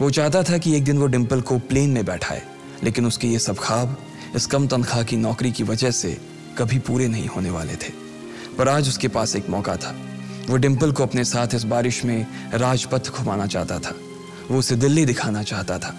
वो 0.00 0.10
चाहता 0.10 0.42
था 0.42 0.58
कि 0.58 0.76
एक 0.76 0.84
दिन 0.84 0.98
वो 0.98 1.06
डिम्पल 1.06 1.40
को 1.40 1.58
प्लेन 1.58 1.90
में 1.90 2.04
बैठाए, 2.04 2.42
लेकिन 2.84 3.06
उसके 3.06 3.28
ये 3.28 3.38
सब 3.38 3.56
ख्वाब 3.58 3.96
इस 4.36 4.46
कम 4.46 4.66
तनख्वाह 4.66 5.02
की 5.02 5.16
नौकरी 5.16 5.52
की 5.52 5.62
वजह 5.62 5.90
से 5.90 6.18
कभी 6.58 6.78
पूरे 6.78 7.08
नहीं 7.08 7.26
होने 7.26 7.50
वाले 7.50 7.74
थे। 7.74 7.92
पर 8.58 8.68
आज 8.68 8.88
उसके 8.88 9.08
पास 9.08 9.36
एक 9.36 9.50
मौका 9.50 9.76
था। 9.76 9.96
वो 10.50 10.56
डिम्पल 10.56 10.92
को 10.92 11.02
अपने 11.02 11.24
साथ 11.24 11.54
इस 11.54 11.64
बारिश 11.64 12.04
में 12.04 12.26
राजपथ 12.54 13.10
घुमाना 13.10 13.46
चाहता 13.46 13.78
था। 13.78 13.94
वो 14.50 14.58
उसे 14.58 14.76
दिल्ली 14.76 15.04
दिखाना 15.06 15.42
चाहता 15.42 15.78
था। 15.78 15.94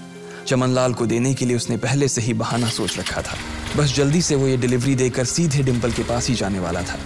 चमनलाल 0.48 0.94
को 0.94 1.06
देने 1.06 1.34
के 1.34 1.46
लिए 1.46 1.58
उसने 1.58 1.78
पहले 1.78 2.08
से 2.08 2.22
ही 2.22 2.34
बहाना 2.34 2.70
सोच 2.70 3.00
रखा 3.00 3.22
था। 3.22 3.38
बस 3.78 3.96
जल्दी 3.96 4.22
से 4.22 4.36
वो 4.36 4.48
ये 4.48 4.58
डिलीवरी 4.58 4.96
देकर 4.96 5.26
सीधे 5.26 5.64
डिम्पल 5.64 5.92
के 5.92 6.04
पास 6.04 6.28
ही 6.28 6.36
जाने 6.36 6.60
वाला 6.60 6.82
था। 6.82 6.98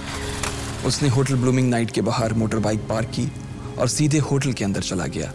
उसने 0.86 1.09
होटल 1.09 1.36
ब्लूमिंग 1.36 1.69
नाइट 1.69 1.91
के 1.91 2.01
बाहर 2.01 2.33
मोटर 2.33 2.59
बाइक 2.59 2.80
पार्क 2.80 3.07
की 3.07 3.31
और 3.80 3.88
सीधे 3.88 4.18
होटल 4.18 4.53
के 4.53 4.65
अंदर 4.65 4.81
चला 4.81 5.06
गया। 5.06 5.33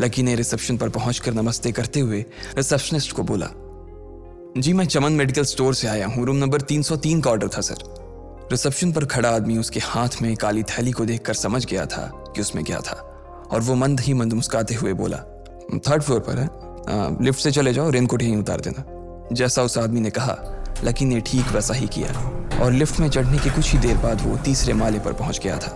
लकी 0.00 0.22
ने 0.22 0.34
रिसेप्शन 0.34 0.76
पर 0.76 0.88
पहुंचकर 0.88 1.34
नमस्ते 1.34 1.72
करते 1.72 2.00
हुए 2.00 2.24
रिसेप्शनिस्ट 2.56 3.12
को 3.12 3.22
बोला, 3.22 3.48
जी, 4.58 4.72
मैं 4.72 4.84
चमन 4.84 5.12
मेडिकल 5.12 5.42
स्टोर 5.42 5.74
से 5.74 5.88
आया 5.88 6.06
हूँ। 6.06 6.26
रूम 6.26 6.36
नंबर 6.36 6.60
303 6.60 7.20
का 7.20 7.30
ऑर्डर 7.30 7.48
था, 7.48 7.60
सर। 7.60 7.97
रिसेप्शन 8.50 8.92
पर 8.92 9.04
खड़ा 9.04 9.30
आदमी 9.30 9.56
उसके 9.58 9.80
हाथ 9.80 10.20
में 10.22 10.34
काली 10.36 10.62
थैली 10.62 10.92
को 10.92 11.04
देखकर 11.04 11.34
समझ 11.34 11.64
गया 11.66 11.84
था 11.86 12.10
कि 12.34 12.40
उसमें 12.40 12.64
क्या 12.64 12.78
था, 12.78 12.94
और 13.52 13.60
वो 13.60 13.74
मंद 13.74 14.00
ही 14.00 14.14
मंद 14.14 14.32
मुस्काते 14.32 14.74
हुए 14.74 14.92
बोला 14.92 15.16
थर्ड 15.88 16.02
फ्लोर 16.02 16.20
पर 16.20 16.38
है। 16.38 17.24
लिफ्ट 17.24 17.40
से 17.40 17.50
चले 17.52 17.72
जाओ, 17.72 17.90
रेनकोट 17.90 18.22
यहीं 18.22 18.36
उतार 18.36 18.60
देना। 18.60 18.84
जैसा 19.32 19.62
उस 19.62 19.76
आदमी 19.78 20.00
ने 20.00 20.10
कहा 20.10 20.36
लकी 20.84 21.04
ने 21.04 21.20
ठीक 21.20 21.52
वैसा 21.54 21.74
ही 21.74 21.86
किया, 21.88 22.12
और 22.62 22.72
लिफ्ट 22.72 23.00
में 23.00 23.08
चढ़ने 23.10 23.38
के 23.38 23.50
कुछ 23.50 23.72
ही 23.72 23.78
देर 23.78 23.96
बाद 23.96 24.26
वो 24.26 24.36
तीसरे 24.44 24.74
माले 24.74 24.98
पर 24.98 25.12
पहुँच 25.12 25.40
गया 25.44 25.56
था। 25.56 25.74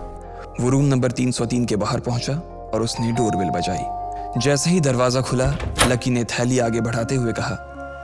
वो 0.59 0.69
रूम 0.69 0.85
नंबर 0.85 1.11
303 1.11 1.65
के 1.65 1.75
बाहर 1.75 1.99
पहुँचा, 1.99 2.33
और 2.73 2.81
उसने 2.81 3.11
डोरबेल 3.11 3.49
बजाई। 3.49 4.41
जैसे 4.41 4.69
ही 4.69 4.79
दरवाज़ा 4.81 5.21
खुला 5.21 5.53
लकी 5.87 6.11
ने 6.11 6.23
थैली 6.25 6.59
आगे 6.59 6.81
बढ़ाते 6.81 7.15
हुए 7.15 7.33
कहा, 7.33 7.57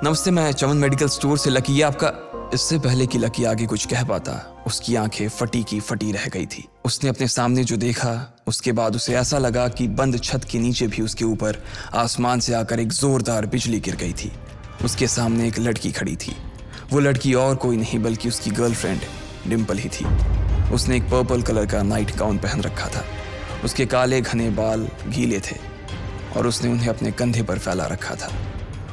नमस्ते, 0.04 0.32
मैं 0.32 0.52
चमन 0.52 0.78
मेडिकल 0.78 1.08
स्टोर 1.10 1.38
से 1.38 1.50
लकी 1.50 1.74
ये 1.74 1.84
आपका 1.84 2.08
इससे 2.54 2.80
पहले 2.80 3.08
कि 3.08 3.18
लकी 3.18 3.44
आगे 3.44 3.66
कुछ 3.66 3.86
कह 3.86 4.04
पाता, 4.04 4.64
उसकी 4.68 4.96
आँखें 4.96 5.30
फटी 5.30 5.64
की 5.64 5.80
फटी 5.80 6.12
रह 6.12 6.26
गई 6.26 6.46
थी। 6.46 6.68
उसने 6.86 7.10
अपने 7.10 7.28
सामने 7.28 7.64
जो 7.64 7.78
देखा, 7.78 8.38
उसके 8.48 8.72
बाद 8.72 8.96
उसे 8.96 9.16
ऐसा 9.16 9.38
लगा 9.38 9.68
कि 9.68 9.88
बंद 9.88 10.24
छत 10.24 10.44
के 10.44 10.60
नीचे 10.60 10.88
भी 10.88 11.02
उसके 11.02 11.26
ऊपर 11.26 11.64
आसमान 11.94 12.40
से 12.40 12.54
आकर 12.54 12.80
एक 12.80 12.88
जोरदार 12.88 13.46
बिजली 13.46 13.80
गिर 13.80 13.96
गई 13.96 14.14
थी। 14.14 14.32
उसके 14.86 15.08
सामने 15.08 15.48
एक 15.48 15.60
लड़की 15.60 15.92
खड़ी 15.92 16.16
थी। 16.16 16.36
वो 16.92 17.00
लड़की 17.00 17.34
और 17.34 17.56
कोई 17.56 17.78
नहीं, 17.78 18.00
बल्कि 18.00 18.28
उसकी 18.28 18.52
गर्लफ्रेंड 18.52 19.02
डिम्पल 19.48 19.78
ही 19.78 19.90
थी। 19.90 20.06
उसने 20.74 20.98
एक 20.98 21.04
पर्पल 21.04 21.42
कलर 21.42 21.66
का 21.66 21.82
नाइट 21.84 22.16
गाउन 22.16 22.38
पहन 22.38 22.62
रखा 22.62 22.88
था। 22.88 23.06
उसके 23.66 23.86
काले 23.86 24.22
घने 24.22 24.50
बाल 24.50 24.90
गीले 25.08 25.40
थे, 25.40 25.58
और 26.38 26.48
उसने 26.48 26.72
उन्हें 26.72 26.88
अपने 26.88 27.12
कंधे 27.12 27.44
पर 27.44 27.58
फैला 27.58 27.86
रखा 27.86 28.16
था। 28.16 28.32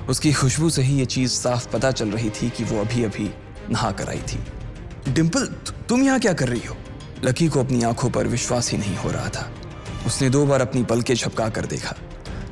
उसकी 0.09 0.33
खुशबू 0.33 0.71
से 0.71 0.83
ही 0.83 0.99
ये 0.99 1.05
चीज़ 1.05 1.31
साफ़ 1.31 1.69
पता 1.69 1.91
चल 1.91 2.09
रही 2.09 2.31
थी 2.31 2.51
कि 2.51 2.65
वो 2.65 2.81
अभी 2.81 3.05
अभी 3.05 3.31
नहा 3.71 3.91
कर 3.91 4.09
आई 4.09 4.21
थी। 4.23 4.39
डिम्पल 5.09 5.47
तुम 5.89 6.03
यहाँ 6.03 6.19
क्या 6.21 6.33
कर 6.33 6.49
रही 6.49 6.67
हो? 6.67 6.77
लकी 7.25 7.49
को 7.49 7.61
अपनी 7.61 7.83
आँखों 7.83 8.11
पर 8.11 8.27
विश्वास 8.27 8.71
ही 8.73 8.79
नहीं 8.79 8.97
हो 8.97 9.11
रहा 9.11 9.29
था। 9.29 9.51
उसने 10.07 10.29
दो 10.31 10.45
बार 10.47 10.61
अपनी 10.61 10.83
पल 10.85 11.03
के 11.03 11.15
झपका 11.15 11.49
कर 11.49 11.67
देखा, 11.67 11.95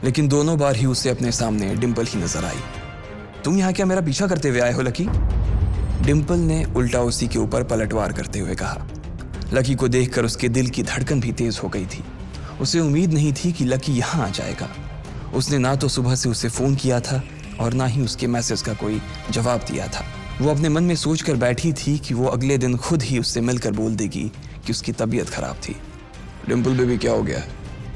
लेकिन 0.04 0.28
दोनों 0.28 0.58
बार 0.58 0.76
ही 0.76 0.86
उसे 0.86 1.10
अपने 1.10 1.32
सामने 1.32 1.74
डिम्पल 1.76 2.06
ही 2.06 2.22
नज़र 2.22 2.44
आई। 2.44 2.62
तुम 3.44 3.58
यहाँ 3.58 3.72
क्या 3.72 3.86
मेरा 3.86 4.00
पीछा 4.00 4.26
करते 4.26 4.48
हुए 4.48 4.60
आए 4.60 4.72
हो, 4.72 4.82
लकी? 4.82 5.06
डिम्पल 6.02 6.38
ने 6.38 6.64
उल्टा 6.66 7.00
उसी 7.02 7.28
के 7.28 7.38
ऊपर 7.38 7.62
पलटवार 7.64 8.12
करते 8.12 8.38
हुए 8.38 8.54
कहा। 8.54 8.86
लकी 9.52 9.74
को 9.74 9.88
देखकर 9.88 10.24
उसके 10.24 10.48
दिल 10.48 10.68
की 10.68 10.82
धड़कन 10.82 11.20
भी 11.20 11.32
तेज 11.32 11.60
हो 11.62 11.68
गई 11.68 11.86
थी। 11.86 12.02
उसे 12.60 12.80
उम्मीद 12.80 13.12
नहीं 13.12 13.32
थी 13.34 13.52
कि 13.52 13.64
लकी 13.64 13.92
यहाँ 13.92 14.26
आ 14.26 14.30
जाएगा। 14.30 14.68
उसने 15.34 15.58
ना 15.58 15.74
तो 15.76 15.88
सुबह 15.88 16.14
से 16.14 16.28
उसे 16.28 16.48
फ़ोन 16.48 16.74
किया 16.74 17.00
था 17.00 17.22
और 17.60 17.72
ना 17.72 17.86
ही 17.86 18.02
उसके 18.02 18.26
मैसेज 18.26 18.62
का 18.62 18.74
कोई 18.74 19.00
जवाब 19.30 19.64
दिया 19.70 19.86
था। 19.86 20.04
वो 20.40 20.50
अपने 20.50 20.68
मन 20.68 20.84
में 20.84 20.96
सोच 20.96 21.22
कर 21.22 21.34
बैठी 21.34 21.72
थी 21.72 21.98
कि 21.98 22.14
वो 22.14 22.26
अगले 22.26 22.58
दिन 22.58 22.76
खुद 22.76 23.02
ही 23.02 23.18
उससे 23.18 23.40
मिलकर 23.40 23.70
बोल 23.70 23.94
देगी 23.94 24.32
कि 24.66 24.72
उसकी 24.72 24.92
तबीयत 24.92 25.28
खराब 25.28 25.54
थी। 25.54 25.76
डिम्पल 26.48 26.76
बेबी, 26.76 26.98
क्या 26.98 27.12
हो 27.12 27.22
गया? 27.22 27.38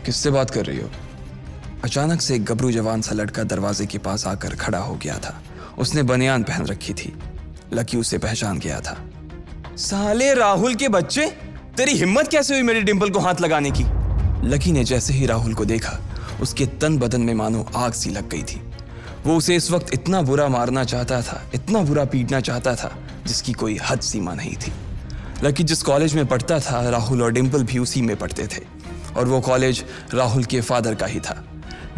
किससे 0.06 0.30
बात 0.30 0.50
कर 0.50 0.66
रही 0.66 0.80
हो? 0.80 0.90
अचानक 1.84 2.20
से 2.20 2.34
एक 2.34 2.44
गबरू 2.44 2.72
जवान 2.72 3.02
सा 3.02 3.14
लड़का 3.14 3.42
दरवाजे 3.42 3.86
के 3.86 3.98
पास 3.98 4.26
आकर 4.26 4.54
खड़ा 4.54 4.78
हो 4.78 4.94
गया 4.94 5.18
था। 5.18 5.42
उसने 5.78 6.02
बनियान 6.02 6.42
पहन 6.42 6.66
रखी 6.66 6.94
थी। 6.94 7.18
लकी 7.72 7.96
उसे 7.96 8.18
पहचान 8.18 8.58
गया 8.58 8.80
था। 8.80 9.04
साले 9.76 10.34
राहुल 10.34 10.74
के 10.74 10.88
बच्चे, 10.88 11.26
तेरी 11.76 11.92
हिम्मत 11.92 12.28
कैसे 12.28 12.54
हुई 12.54 12.62
मेरी 12.62 12.80
डिम्पल 12.80 13.10
को 13.10 13.18
हाथ 13.18 13.34
लगाने 13.40 13.70
की? 13.70 13.84
लकी 14.48 14.72
ने 14.72 14.84
जैसे 14.84 15.14
ही 15.14 15.26
राहुल 15.26 15.54
को 15.54 15.64
देखा, 15.64 15.98
उसके 16.42 16.66
तन 16.66 16.98
बदन 16.98 17.20
में 17.20 17.34
मानो 17.34 17.66
आग 17.76 17.92
सी 17.92 18.10
लग 18.10 18.28
गई 18.28 18.42
थी। 18.42 18.67
वो 19.26 19.36
उसे 19.36 19.56
इस 19.56 19.70
वक्त 19.70 19.94
इतना 19.94 20.22
बुरा 20.22 20.48
मारना 20.48 20.84
चाहता 20.84 21.22
था, 21.22 21.50
इतना 21.54 21.82
बुरा 21.82 22.04
पीटना 22.04 22.40
चाहता 22.40 22.74
था, 22.74 22.98
जिसकी 23.26 23.52
कोई 23.52 23.78
हद 23.88 24.00
सीमा 24.00 24.34
नहीं 24.34 24.56
थी। 24.56 24.72
लकी 25.44 25.64
जिस 25.64 25.82
कॉलेज 25.82 26.14
में 26.14 26.26
पढ़ता 26.26 26.60
था, 26.60 26.90
राहुल 26.90 27.22
और 27.22 27.32
डिम्पल 27.32 27.62
भी 27.62 27.78
उसी 27.78 28.02
में 28.02 28.16
पढ़ते 28.16 28.46
थे। 28.46 28.78
और 29.16 29.26
वो 29.26 29.40
कॉलेज 29.40 29.84
राहुल 30.14 30.44
के 30.44 30.60
फादर 30.60 30.94
का 30.94 31.06
ही 31.06 31.20
था। 31.20 31.44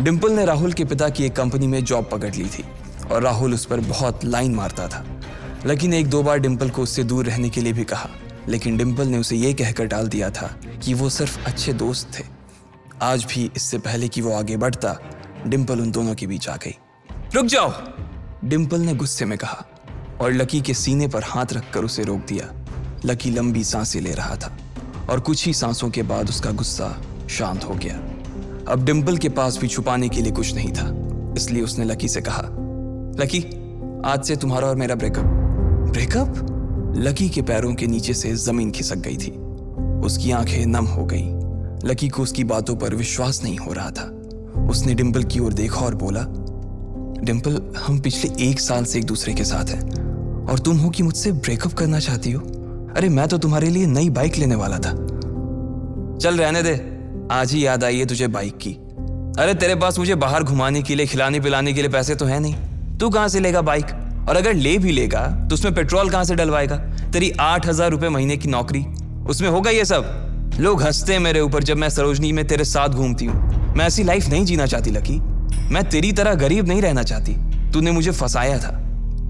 डिम्पल 0.00 0.32
ने 0.32 0.44
राहुल 0.44 0.72
के 0.72 0.84
पिता 0.84 1.08
की 1.08 1.24
एक 1.24 1.36
कंपनी 1.36 1.66
में 1.66 1.84
जॉब 1.84 2.08
पकड़ 2.12 2.34
ली 2.34 2.46
थी, 2.46 2.64
और 3.10 3.22
राहुल 3.22 3.54
उस 3.54 3.64
पर 3.64 3.80
बहुत 3.80 4.24
लाइन 4.24 4.54
मारता 4.54 4.88
था। 4.88 5.04
लकी 5.66 5.88
ने 5.88 5.98
एक 5.98 6.06
दो 6.06 6.22
बार 6.22 6.38
डिम्पल 6.38 6.70
को 6.70 6.82
उससे 6.82 7.04
दूर 7.04 7.26
रहने 7.26 7.48
के 7.48 7.60
लिए 7.60 7.72
भी 7.72 7.84
कहा, 7.84 8.10
लेकिन 8.48 8.76
डिम्पल 8.76 9.06
ने 9.06 9.18
उसे 9.18 9.36
ये 9.36 9.52
कहकर 9.52 9.86
टाल 9.86 10.08
दिया 10.08 10.30
था 10.30 10.56
कि 10.84 10.94
वो 10.94 11.10
सिर्फ़ 11.10 11.44
अच्छे 11.44 11.72
दोस्त 11.72 12.18
थे। 12.18 12.24
आज 13.02 13.24
भी 13.24 13.50
इससे 13.56 13.78
पहले 13.78 14.08
कि 14.08 14.20
वो 14.20 14.32
आगे 14.32 14.56
बढ़ता 14.56 14.96
डिम्पल 15.46 15.80
उन 15.80 15.90
दोनों 15.90 16.14
के 16.14 16.26
बीच 16.26 16.48
आ 16.48 16.56
गई। 16.56 16.76
रुक 17.34 17.46
जाओ। 17.46 17.72
डिम्पल 18.44 18.80
ने 18.80 18.94
गुस्से 18.94 19.24
में 19.24 19.38
कहा 19.38 19.64
और 20.20 20.32
लकी 20.32 20.60
के 20.60 20.74
सीने 20.74 21.08
पर 21.08 21.22
हाथ 21.24 21.52
रखकर 21.52 21.84
उसे 21.84 22.02
रोक 22.02 22.18
दिया। 22.18 22.52
लकी 23.04 23.30
लंबी 23.30 23.64
साँसें 23.64 24.00
ले 24.00 24.10
रहा 24.10 24.36
था 24.36 24.56
और 25.10 25.20
कुछ 25.20 25.46
ही 25.46 25.52
सांसों 25.54 25.90
के 25.90 26.02
बाद 26.02 26.28
उसका 26.28 26.50
गुस्सा 26.50 27.02
शांत 27.30 27.64
हो 27.64 27.74
गया। 27.74 27.94
अब 28.72 28.84
डिम्पल 28.84 29.16
के 29.16 29.28
पास 29.28 29.58
भी 29.58 29.68
छुपाने 29.68 30.08
के 30.08 30.20
लिए 30.20 30.32
कुछ 30.32 30.54
नहीं 30.54 30.72
था, 30.72 30.88
इसलिए 31.36 31.62
उसने 31.62 31.84
लकी 31.84 32.08
से 32.08 32.20
कहा, 32.20 32.42
लकी, 33.22 33.40
आज 34.04 34.24
से 34.24 34.36
तुम्हारा 34.36 34.68
और 34.68 34.76
मेरा 34.76 34.94
ब्रेकअप। 34.94 35.24
ब्रेकअप? 35.90 36.34
लकी 36.96 37.28
के 37.28 37.42
पैरों 37.42 37.74
के 37.74 37.86
नीचे 37.86 38.14
से 38.14 38.34
ज़मीन 38.34 38.70
खिसक 38.70 38.96
गई 38.96 39.16
थी। 39.16 39.30
उसकी 40.06 40.30
आँखें 40.30 40.66
नम 40.66 40.84
हो 40.84 41.06
गई। 41.12 41.24
लकी 41.88 42.08
को 42.08 42.22
उसकी 42.22 42.44
बातों 42.44 42.76
पर 42.76 42.94
विश्वास 42.94 43.42
नहीं 43.42 43.58
हो 43.58 43.72
रहा 43.72 43.90
था। 43.90 44.16
उसने 44.70 44.94
डिम्पल 44.94 45.24
की 45.24 45.40
ओर 45.40 45.52
देखा 45.52 45.80
और 45.80 45.94
बोला 45.94 46.39
डिम्पल 47.24 47.60
हम 47.78 47.98
पिछले 47.98 48.50
एक 48.50 48.60
साल 48.60 48.84
से 48.84 48.98
एक 48.98 49.04
दूसरे 49.04 49.34
के 49.34 49.44
साथ 49.44 49.70
हैं। 49.70 50.46
और 50.46 50.58
तुम 50.58 50.76
हो 50.76 50.90
कि 50.90 51.02
मुझसे 51.02 51.32
ब्रेकअप 51.32 51.72
करना 51.72 51.98
चाहती 51.98 52.32
हो? 52.32 52.40
अरे, 52.96 53.08
मैं 53.08 53.28
तो 53.28 53.38
तुम्हारे 53.38 53.68
लिए 53.68 53.86
नई 53.86 54.10
बाइक 54.10 54.36
लेने 54.36 54.54
वाला 54.54 54.76
था। 54.76 54.92
चल 56.18 56.36
रहने 56.36 56.62
दे। 56.62 56.72
आज 57.32 57.52
ही 57.52 57.66
याद 57.66 57.84
आई 57.84 57.98
है 57.98 58.06
तुझे 58.06 58.28
बाइक 58.28 58.58
की। 58.58 58.70
अरे, 59.42 59.54
तेरे 59.54 59.74
पास 59.74 59.98
मुझे 59.98 60.14
बाहर 60.14 60.42
घुमाने 60.42 60.82
के 60.82 60.94
लिए, 60.94 61.06
खिलाने 61.06 61.40
पिलाने 61.40 61.72
के 61.72 61.80
लिए 61.80 61.90
पैसे 61.90 62.14
तो 62.14 62.24
है 62.24 62.40
नहीं। 62.40 62.54
तू 62.98 63.10
कहाँ 63.10 63.28
से 63.28 63.40
लेगा 63.40 63.62
बाइक 63.62 63.84
और 64.28 64.36
अगर 64.36 64.54
ले 64.54 64.78
भी 64.78 64.92
लेगा 64.92 65.26
तो 65.48 65.54
उसमें 65.54 65.74
पेट्रोल 65.74 66.10
कहाँ 66.10 66.24
से 66.24 66.34
डलवाएगा? 66.34 66.76
तेरी 67.12 67.30
आठ 67.30 67.66
हज़ार 67.66 67.90
रुपए 67.90 68.08
महीने 68.08 68.36
की 68.36 68.48
नौकरी। 68.48 68.84
उसमें 69.28 69.48
होगा 69.48 69.70
ये 69.70 69.84
सब? 69.84 70.26
लोग 70.60 70.82
हँसते 70.82 71.12
हैं 71.12 71.20
मेरे 71.20 71.40
ऊपर 71.40 71.62
जब 71.62 71.76
मैं 71.76 71.88
सरोजनी 71.88 72.32
में 72.32 72.46
तेरे 72.46 72.64
साथ 72.64 72.88
घूमती 72.88 73.24
हूँ। 73.24 73.74
मैं 73.76 73.86
ऐसी 73.86 74.02
लाइफ 74.02 74.28
नहीं 74.28 74.44
जीना 74.44 74.66
चाहती 74.66 74.90
लकी 74.90 75.20
मैं 75.70 75.88
तेरी 75.88 76.12
तरह 76.12 76.34
गरीब 76.34 76.68
नहीं 76.68 76.82
रहना 76.82 77.02
चाहती। 77.02 77.32
तूने 77.72 77.90
मुझे 77.90 78.10
फंसाया 78.10 78.58
था। 78.58 78.76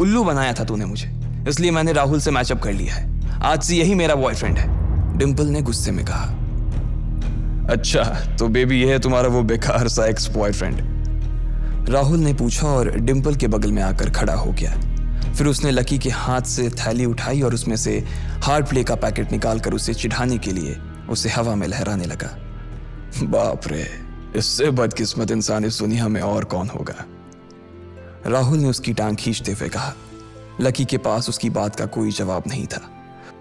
उल्लू 0.00 0.24
बनाया 0.24 0.52
था 0.52 0.64
तूने 0.64 0.84
मुझे। 0.84 1.12
इसलिए 1.48 1.70
मैंने 1.70 1.92
राहुल 1.92 2.20
से 2.20 2.30
मैचअप 2.30 2.62
कर 2.62 2.72
लिया 2.72 2.94
है। 2.94 3.08
आज 3.42 3.62
से 3.62 3.76
यही 3.76 3.94
मेरा 3.94 4.14
बॉयफ्रेंड 4.14 4.58
है। 4.58 5.18
डिम्पल 5.18 5.46
ने 5.46 5.62
गुस्से 5.62 5.90
में 5.90 6.04
कहा 6.04 6.36
अच्छा 7.72 8.02
तो 8.38 8.48
बेबी 8.48 8.80
ये 8.82 8.92
है 8.92 8.98
तुम्हारा 8.98 9.28
वो 9.28 9.42
बेकार 9.42 9.88
सा 9.88 10.06
एक्स 10.06 10.26
बॉयफ्रेंड 10.30 11.88
राहुल 11.90 12.18
ने 12.18 12.34
पूछा 12.34 12.66
और 12.66 12.90
डिम्पल 13.00 13.34
के 13.34 13.48
बगल 13.48 13.72
में 13.72 13.82
आकर 13.82 14.10
खड़ा 14.10 14.34
हो 14.34 14.52
गया। 14.52 14.72
फिर 15.32 15.46
उसने 15.46 15.70
लकी 15.70 15.98
के 15.98 16.10
हाथ 16.10 16.40
से 16.40 16.68
थैली 16.70 17.04
उठाई 17.04 17.40
और 17.40 17.54
उसमें 17.54 17.76
से 17.76 17.98
हार्ड 18.42 18.66
प्ले 18.66 18.84
का 18.84 18.94
पैकेट 18.94 19.32
निकालकर 19.32 19.72
उसे 19.72 19.94
चिढ़ाने 19.94 20.38
के 20.38 20.52
लिए 20.52 20.76
उसे 21.10 21.28
हवा 21.28 21.54
में 21.54 21.66
लहराने 21.68 22.04
लगा। 22.04 22.36
बाप 23.22 23.68
रे। 23.68 24.09
इससे 24.36 24.70
बदकिस्मत 24.70 25.30
इंसान 25.30 25.64
इस 25.64 25.78
दुनिया 25.78 26.08
में 26.08 26.20
और 26.20 26.44
कौन 26.44 26.68
होगा? 26.68 27.04
राहुल 28.26 28.58
ने 28.58 28.68
उसकी 28.68 28.92
टांग 28.92 29.16
खींचते 29.16 29.52
हुए 29.52 29.68
कहा 29.68 29.94
लकी 30.60 30.84
के 30.84 30.98
पास 30.98 31.28
उसकी 31.28 31.50
बात 31.50 31.76
का 31.76 31.86
कोई 31.86 32.10
जवाब 32.10 32.42
नहीं 32.48 32.66
था। 32.66 32.80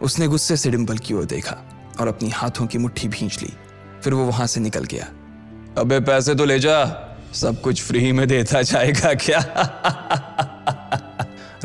उसने 0.01 0.27
गुस्से 0.27 0.57
से 0.57 0.71
डिम्पल 0.71 0.97
की 0.97 1.13
ओर 1.13 1.25
देखा 1.25 1.55
और 1.99 2.07
अपनी 2.07 2.29
हाथों 2.29 2.67
की 2.67 2.77
मुट्ठी 2.77 3.07
भींच 3.07 3.41
ली। 3.41 3.53
फिर 4.03 4.13
वो 4.13 4.25
वहाँ 4.25 4.47
से 4.47 4.59
निकल 4.59 4.83
गया। 4.83 5.07
अबे 5.77 5.99
पैसे 5.99 6.35
तो 6.35 6.45
ले 6.45 6.59
जा। 6.59 6.83
सब 7.33 7.61
कुछ 7.61 7.83
फ्री 7.83 8.11
में 8.11 8.27
देता 8.27 8.61
जाएगा 8.61 9.13
क्या? 9.13 9.39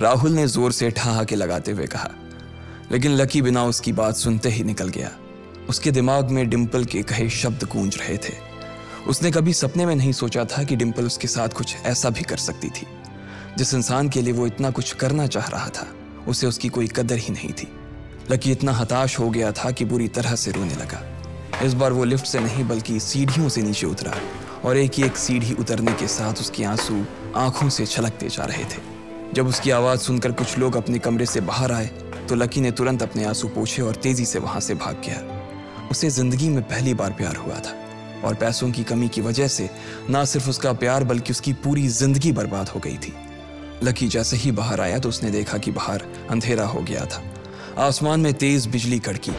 राहुल 0.00 0.30
ने 0.30 0.46
ज़ोर 0.46 0.72
से 0.72 0.90
ठहाके 0.90 1.36
लगाते 1.36 1.72
हुए 1.72 1.86
कहा 1.86 2.10
लेकिन 2.92 3.12
लकी 3.12 3.42
बिना 3.42 3.64
उसकी 3.64 3.92
बात 3.92 4.16
सुनते 4.16 4.48
ही 4.48 4.64
निकल 4.64 4.88
गया। 4.88 5.10
उसके 5.68 5.90
दिमाग 5.90 6.30
में 6.30 6.48
डिम्पल 6.50 6.84
के 6.84 7.02
कहे 7.02 7.28
शब्द 7.30 7.64
गूंज 7.64 7.96
रहे 7.96 8.16
थे। 8.18 8.43
उसने 9.08 9.30
कभी 9.30 9.52
सपने 9.52 9.86
में 9.86 9.94
नहीं 9.96 10.12
सोचा 10.12 10.44
था 10.44 10.62
कि 10.64 10.76
डिम्पल 10.76 11.06
उसके 11.06 11.28
साथ 11.28 11.48
कुछ 11.48 11.76
ऐसा 11.76 12.10
भी 12.10 12.22
कर 12.22 12.36
सकती 12.36 12.68
थी। 12.68 12.86
जिस 13.58 13.74
इंसान 13.74 14.08
के 14.08 14.22
लिए 14.22 14.32
वो 14.32 14.46
इतना 14.46 14.70
कुछ 14.70 14.92
करना 14.92 15.26
चाह 15.26 15.48
रहा 15.48 15.68
था, 15.68 15.86
उसे 16.28 16.46
उसकी 16.46 16.68
कोई 16.68 16.86
कदर 16.86 17.16
ही 17.16 17.32
नहीं 17.32 17.52
थी। 17.52 17.68
लकी 18.30 18.52
इतना 18.52 18.72
हताश 18.72 19.18
हो 19.18 19.28
गया 19.30 19.52
था 19.52 19.70
कि 19.70 19.84
बुरी 19.84 20.08
तरह 20.08 20.34
से 20.34 20.50
रोने 20.50 20.74
लगा। 20.74 21.02
इस 21.62 21.74
बार 21.74 21.92
वो 21.92 22.04
लिफ्ट 22.04 22.26
से 22.26 22.40
नहीं, 22.40 22.64
बल्कि 22.64 22.98
सीढ़ियों 23.00 23.48
से 23.48 23.62
नीचे 23.62 23.86
उतरा 23.86 24.14
और 24.64 24.76
एक 24.76 24.94
ही 24.94 25.02
एक 25.02 25.16
सीढ़ी 25.16 25.54
उतरने 25.54 25.92
के 25.92 26.08
साथ 26.08 26.40
उसके 26.40 26.64
आँसू 26.64 27.04
आँखों 27.36 27.68
से 27.68 27.86
छलकते 27.86 28.28
जा 28.28 28.44
रहे 28.44 28.64
थे। 28.64 28.82
जब 29.34 29.46
उसकी 29.46 29.70
आवाज़ 29.70 30.00
सुनकर 30.00 30.32
कुछ 30.32 30.58
लोग 30.58 30.76
अपने 30.76 30.98
कमरे 30.98 31.26
से 31.26 31.40
बाहर 31.40 31.72
आए 31.72 31.86
तो 32.28 32.34
लकी 32.34 32.60
ने 32.60 32.70
तुरंत 32.70 33.02
अपने 33.02 33.24
आँसू 33.24 33.48
पोछे 33.48 33.82
और 33.82 33.94
तेज़ी 33.94 34.24
से 34.24 34.38
वहाँ 34.38 34.60
से 34.60 34.74
भाग 34.74 35.02
गया। 35.06 35.88
उसे 35.90 36.10
ज़िंदगी 36.10 36.48
में 36.48 36.62
पहली 36.62 36.94
बार 36.94 37.12
प्यार 37.12 37.36
हुआ 37.36 37.54
था। 37.54 37.80
और 38.24 38.34
पैसों 38.34 38.70
की 38.70 38.82
कमी 38.84 39.08
की 39.08 39.20
वजह 39.20 39.48
से 39.48 39.68
ना 40.10 40.24
सिर्फ़ 40.24 40.48
उसका 40.50 40.72
प्यार, 40.74 41.04
बल्कि 41.04 41.32
उसकी 41.32 41.52
पूरी 41.54 41.88
ज़िंदगी 41.90 42.32
बर्बाद 42.32 42.68
हो 42.68 42.80
गई 42.80 42.96
थी। 42.96 43.12
लकी 43.82 44.08
जैसे 44.08 44.36
ही 44.36 44.52
बाहर 44.52 44.80
आया 44.80 44.98
तो 44.98 45.08
उसने 45.08 45.30
देखा 45.30 45.58
कि 45.58 45.70
बाहर 45.70 46.02
अंधेरा 46.30 46.66
हो 46.66 46.80
गया 46.82 47.04
था। 47.04 47.22
आसमान 47.78 48.20
में 48.20 48.32
तेज 48.34 48.66
बिजली 48.66 48.98
कड़की 49.00 49.32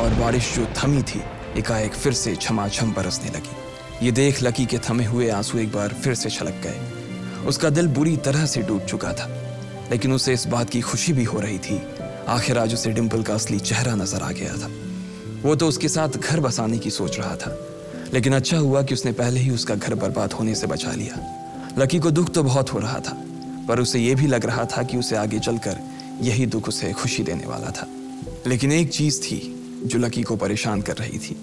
और 0.00 0.14
बारिश 0.14 0.54
जो 0.54 0.66
थमी 0.76 1.02
थी, 1.02 1.20
एकाएक 1.58 1.94
फिर 1.94 2.12
से 2.12 2.34
छमाछम 2.36 2.92
बरसने 2.92 3.30
लगी। 3.30 4.06
ये 4.06 4.12
देख 4.12 4.42
लकी 4.42 4.66
के 4.66 4.78
थमे 4.78 5.04
हुए 5.04 5.28
आँसू 5.30 5.58
एक 5.58 5.72
बार 5.72 5.94
फिर 5.94 6.14
से 6.14 6.30
छलक 6.30 6.60
गए। 6.64 7.46
उसका 7.46 7.70
दिल 7.70 7.88
बुरी 7.88 8.16
तरह 8.16 8.46
से 8.46 8.62
डूब 8.62 8.84
चुका 8.86 9.12
था, 9.12 9.28
लेकिन 9.90 10.12
उसे 10.12 10.32
इस 10.32 10.46
बात 10.46 10.70
की 10.70 10.80
खुशी 10.80 11.12
भी 11.12 11.24
हो 11.24 11.40
रही 11.40 11.58
थी। 11.58 11.80
आखिर 12.28 12.58
आज 12.58 12.74
उसे 12.74 12.90
डिम्पल 12.92 13.22
का 13.22 13.34
असली 13.34 13.58
चेहरा 13.60 13.94
नज़र 13.94 14.22
आ 14.22 14.30
गया 14.30 14.54
था। 14.54 14.70
वो 15.42 15.54
तो 15.54 15.68
उसके 15.68 15.88
साथ 15.88 16.16
घर 16.18 16.40
बसाने 16.40 16.78
की 16.78 16.90
सोच 16.90 17.18
रहा 17.18 17.36
था। 17.36 17.56
लेकिन 18.14 18.34
अच्छा 18.34 18.58
हुआ 18.58 18.82
कि 18.82 18.94
उसने 18.94 19.12
पहले 19.12 19.40
ही 19.40 19.50
उसका 19.50 19.74
घर 19.74 19.94
बर्बाद 19.94 20.32
होने 20.32 20.54
से 20.54 20.66
बचा 20.66 20.92
लिया। 20.92 21.20
लकी 21.78 21.98
को 21.98 22.10
दुख 22.10 22.30
तो 22.30 22.42
बहुत 22.42 22.72
हो 22.72 22.78
रहा 22.78 22.98
था, 22.98 23.16
पर 23.68 23.80
उसे 23.80 23.98
यह 23.98 24.16
भी 24.16 24.26
लग 24.26 24.46
रहा 24.46 24.64
था 24.64 24.82
कि 24.82 24.96
उसे 24.96 25.16
आगे 25.16 25.38
चलकर 25.38 25.78
यही 26.20 26.46
दुख 26.46 26.68
उसे 26.68 26.92
खुशी 26.92 27.22
देने 27.22 27.46
वाला 27.46 27.70
था। 27.70 27.86
लेकिन 28.46 28.72
एक 28.72 28.90
चीज़ 28.90 29.20
थी 29.20 29.38
जो 29.84 29.98
लकी 29.98 30.22
को 30.22 30.36
परेशान 30.36 30.82
कर 30.82 30.96
रही 30.96 31.18
थी, 31.18 31.36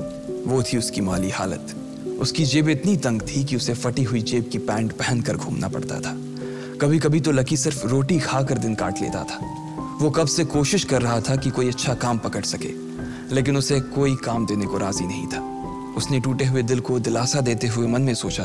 वो 0.48 0.64
थी 0.64 0.78
उसकी 0.78 1.02
माली 1.02 1.30
हालत। 1.30 1.76
उसकी 2.20 2.46
जेब 2.46 2.70
इतनी 2.70 2.98
तंग 2.98 3.22
थी 3.22 3.44
कि 3.44 3.56
उसे 3.56 3.74
फटी 3.74 4.04
हुई 4.04 4.22
जेब 4.22 4.50
की 4.52 4.58
पैंट 4.58 4.92
पहनकर 4.92 5.38
घूमना 5.38 5.68
पड़ता 5.68 6.00
था। 6.00 6.16
कभी 6.82 7.00
कभी 7.00 7.20
तो 7.20 7.32
लकी 7.32 7.58
सिर्फ़ 7.58 7.88
रोटी 7.88 8.20
खाकर 8.20 8.58
दिन 8.58 8.76
काट 8.76 9.02
लेता 9.02 9.24
था। 9.24 9.40
वो 10.02 10.10
कब 10.10 10.28
से 10.28 10.46
कोशिश 10.46 10.84
कर 10.84 11.02
रहा 11.02 11.20
था 11.22 11.36
कि 11.36 11.50
कोई 11.50 11.68
अच्छा 11.68 11.94
काम 11.94 12.18
पकड़ 12.18 12.44
सके, 12.44 12.72
लेकिन 13.36 13.58
उसे 13.58 13.80
कोई 13.80 14.16
काम 14.16 14.46
देने 14.46 14.66
को 14.66 14.78
राज़ी 14.78 15.06
नहीं 15.06 15.28
था। 15.28 15.40
उसने 16.00 16.20
टूटे 16.20 16.46
हुए 16.46 16.62
दिल 16.64 16.80
को 16.80 17.00
दिलासा 17.02 17.42
देते 17.42 17.68
हुए 17.68 17.88
मन 17.88 18.02
में 18.02 18.14
सोचा 18.16 18.44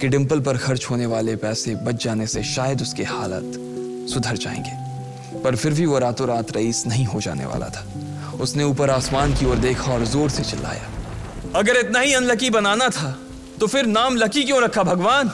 कि 0.00 0.08
डिम्पल 0.08 0.40
पर 0.40 0.56
खर्च 0.58 0.86
होने 0.90 1.06
वाले 1.06 1.36
पैसे 1.38 1.74
बच 1.84 2.04
जाने 2.04 2.26
से 2.26 2.42
शायद 2.46 2.82
उसके 2.82 3.04
हालत 3.04 3.52
सुधर 4.10 4.36
जाएँगे। 4.38 5.40
पर 5.40 5.56
फिर 5.56 5.72
भी 5.72 5.86
वो 5.86 5.98
रातों 5.98 6.28
रात 6.28 6.56
रईस 6.56 6.86
नहीं 6.86 7.04
हो 7.06 7.20
जाने 7.20 7.46
वाला 7.46 7.68
था। 7.68 7.84
उसने 8.40 8.64
ऊपर 8.64 8.90
आसमान 8.90 9.34
की 9.34 9.46
ओर 9.46 9.56
देखा 9.58 9.92
और 9.92 10.04
ज़ोर 10.06 10.30
से 10.30 10.42
चिल्लाया, 10.44 10.88
अगर 11.54 11.76
इतना 11.76 12.00
ही 12.00 12.12
अनलकी 12.14 12.50
बनाना 12.50 12.88
था 12.90 13.16
तो 13.60 13.66
फिर 13.66 13.86
नाम 13.88 14.16
लकी 14.16 14.44
क्यों 14.44 14.62
रखा 14.62 14.82
भगवान? 14.84 15.30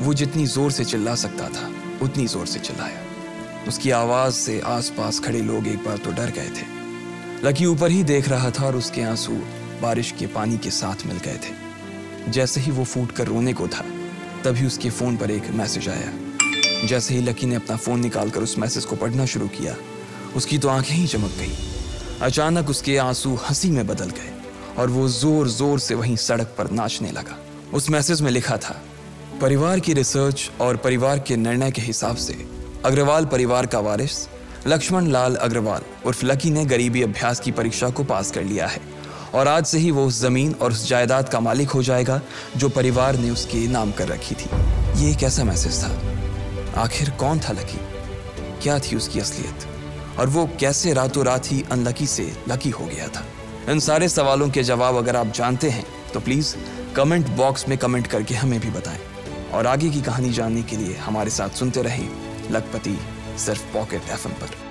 वो 0.00 0.14
जितनी 0.14 0.46
ज़ोर 0.46 0.70
से 0.72 0.84
चिल्ला 0.84 1.14
सकता 1.16 1.48
था, 1.50 1.70
उतनी 2.02 2.26
ज़ोर 2.26 2.46
से 2.46 2.58
चिल्लाया। 2.60 3.00
उसकी 3.68 3.90
आवाज़ 3.92 4.34
से 4.34 4.60
आसपास 4.68 5.20
खड़े 5.20 5.40
लोग 5.42 5.66
एक 5.68 5.84
बार 5.84 5.96
तो 5.96 6.10
डर 6.12 6.30
गए 6.36 6.50
थे। 6.50 6.66
लकी 7.44 7.66
ऊपर 7.66 7.90
ही 7.90 8.02
देख 8.04 8.28
रहा 8.28 8.50
था 8.50 8.66
और 8.66 8.76
उसके 8.76 9.02
आँसू 9.04 9.32
बारिश 9.82 10.12
के 10.18 10.26
पानी 10.26 10.58
के 10.58 10.70
साथ 10.70 11.06
मिल 11.06 11.18
गए 11.18 11.38
थे। 11.38 12.30
जैसे 12.30 12.60
ही 12.60 12.70
वो 12.70 12.84
फूट 12.84 13.12
कर 13.12 13.26
रोने 13.26 13.52
को 13.52 13.68
था, 13.68 13.84
तभी 14.44 14.66
उसके 14.66 14.90
फ़ोन 14.90 15.16
पर 15.16 15.30
एक 15.30 15.50
मैसेज 15.50 15.88
आया। 15.88 16.86
जैसे 16.86 17.14
ही 17.14 17.20
लकी 17.20 17.46
ने 17.46 17.54
अपना 17.54 17.76
फ़ोन 17.76 18.00
निकालकर 18.00 18.40
उस 18.40 18.58
मैसेज 18.58 18.84
को 18.84 18.96
पढ़ना 18.96 19.26
शुरू 19.26 19.48
किया, 19.48 19.74
उसकी 20.36 20.58
तो 20.58 20.68
आँखें 20.68 20.94
ही 20.94 21.06
चमक 21.06 21.30
गई। 21.38 21.52
अचानक 22.22 22.70
उसके 22.70 22.96
आँसू 22.96 23.34
हँसी 23.48 23.70
में 23.70 23.86
बदल 23.86 24.10
गए 24.10 24.32
और 24.78 24.90
वो 24.90 25.08
ज़ोर 25.08 25.48
ज़ोर 25.48 25.78
से 25.78 25.94
वहीं 25.94 26.16
सड़क 26.16 26.54
पर 26.58 26.70
नाचने 26.70 27.10
लगा। 27.10 27.38
उस 27.74 27.90
मैसेज 27.90 28.22
में 28.22 28.30
लिखा 28.30 28.56
था, 28.56 28.80
परिवार 29.40 29.80
की 29.80 29.92
रिसर्च 29.94 30.50
और 30.60 30.76
परिवार 30.76 31.18
के 31.18 31.36
निर्णय 31.36 31.70
के 31.70 31.82
हिसाब 31.82 32.16
से 32.16 32.36
अग्रवाल 32.84 33.26
परिवार 33.26 33.66
का 33.66 33.80
वारिस 33.80 34.26
लक्ष्मण 34.66 35.06
लाल 35.06 35.34
अग्रवाल 35.36 35.82
उर्फ़ 36.06 36.24
लकी 36.24 36.50
ने 36.50 36.64
गरीबी 36.64 37.02
अभ्यास 37.02 37.40
की 37.40 37.50
परीक्षा 37.52 37.90
को 37.90 38.04
पास 38.04 38.30
कर 38.30 38.44
लिया 38.44 38.66
है। 38.66 38.80
और 39.34 39.48
आज 39.48 39.66
से 39.66 39.78
ही 39.78 39.90
वो 39.90 40.06
उस 40.06 40.20
ज़मीन 40.20 40.54
और 40.54 40.72
उस 40.72 40.88
जायदाद 40.88 41.28
का 41.28 41.40
मालिक 41.40 41.70
हो 41.70 41.82
जाएगा, 41.82 42.20
जो 42.56 42.68
परिवार 42.68 43.16
ने 43.16 43.30
उसके 43.30 43.66
नाम 43.68 43.92
कर 43.92 44.08
रखी 44.08 44.34
थी। 44.34 44.50
ये 45.02 45.10
एक 45.10 45.22
ऐसा 45.22 45.44
मैसेज 45.44 45.82
था। 45.84 46.80
आखिर 46.82 47.10
कौन 47.10 47.40
था 47.40 47.52
लकी? 47.52 47.78
क्या 48.62 48.78
थी 48.78 48.96
उसकी 48.96 49.20
असलियत? 49.20 49.66
और 50.18 50.26
वो 50.26 50.48
कैसे 50.60 50.92
रातों 50.92 51.24
रात 51.24 51.52
ही 51.52 51.64
अनलकी 51.72 52.06
से 52.06 52.32
लकी 52.48 52.70
हो 52.70 52.84
गया 52.84 53.08
था? 53.08 53.24
इन 53.68 53.80
सारे 53.80 54.08
सवालों 54.08 54.48
के 54.50 54.62
जवाब 54.62 54.96
अगर 54.96 55.16
आप 55.16 55.26
जानते 55.26 55.70
हैं 55.70 55.86
तो 56.14 56.20
प्लीज़ 56.20 56.54
कमेंट 56.96 57.28
बॉक्स 57.28 57.68
में 57.68 57.78
कमेंट 57.78 58.06
करके 58.06 58.34
हमें 58.34 58.58
भी 58.60 58.70
बताएँ। 58.70 59.00
और 59.54 59.66
आगे 59.66 59.90
की 59.90 60.00
कहानी 60.02 60.30
जानने 60.30 60.62
के 60.62 60.76
लिए 60.76 60.96
हमारे 60.96 61.30
साथ 61.30 61.48
सुनते 61.48 61.82
रहें 61.82 62.08
लखपति 62.50 62.98
सिर्फ़ 63.38 63.62
पॉकेट 63.74 64.10
एफएम 64.10 64.32
पर। 64.32 64.67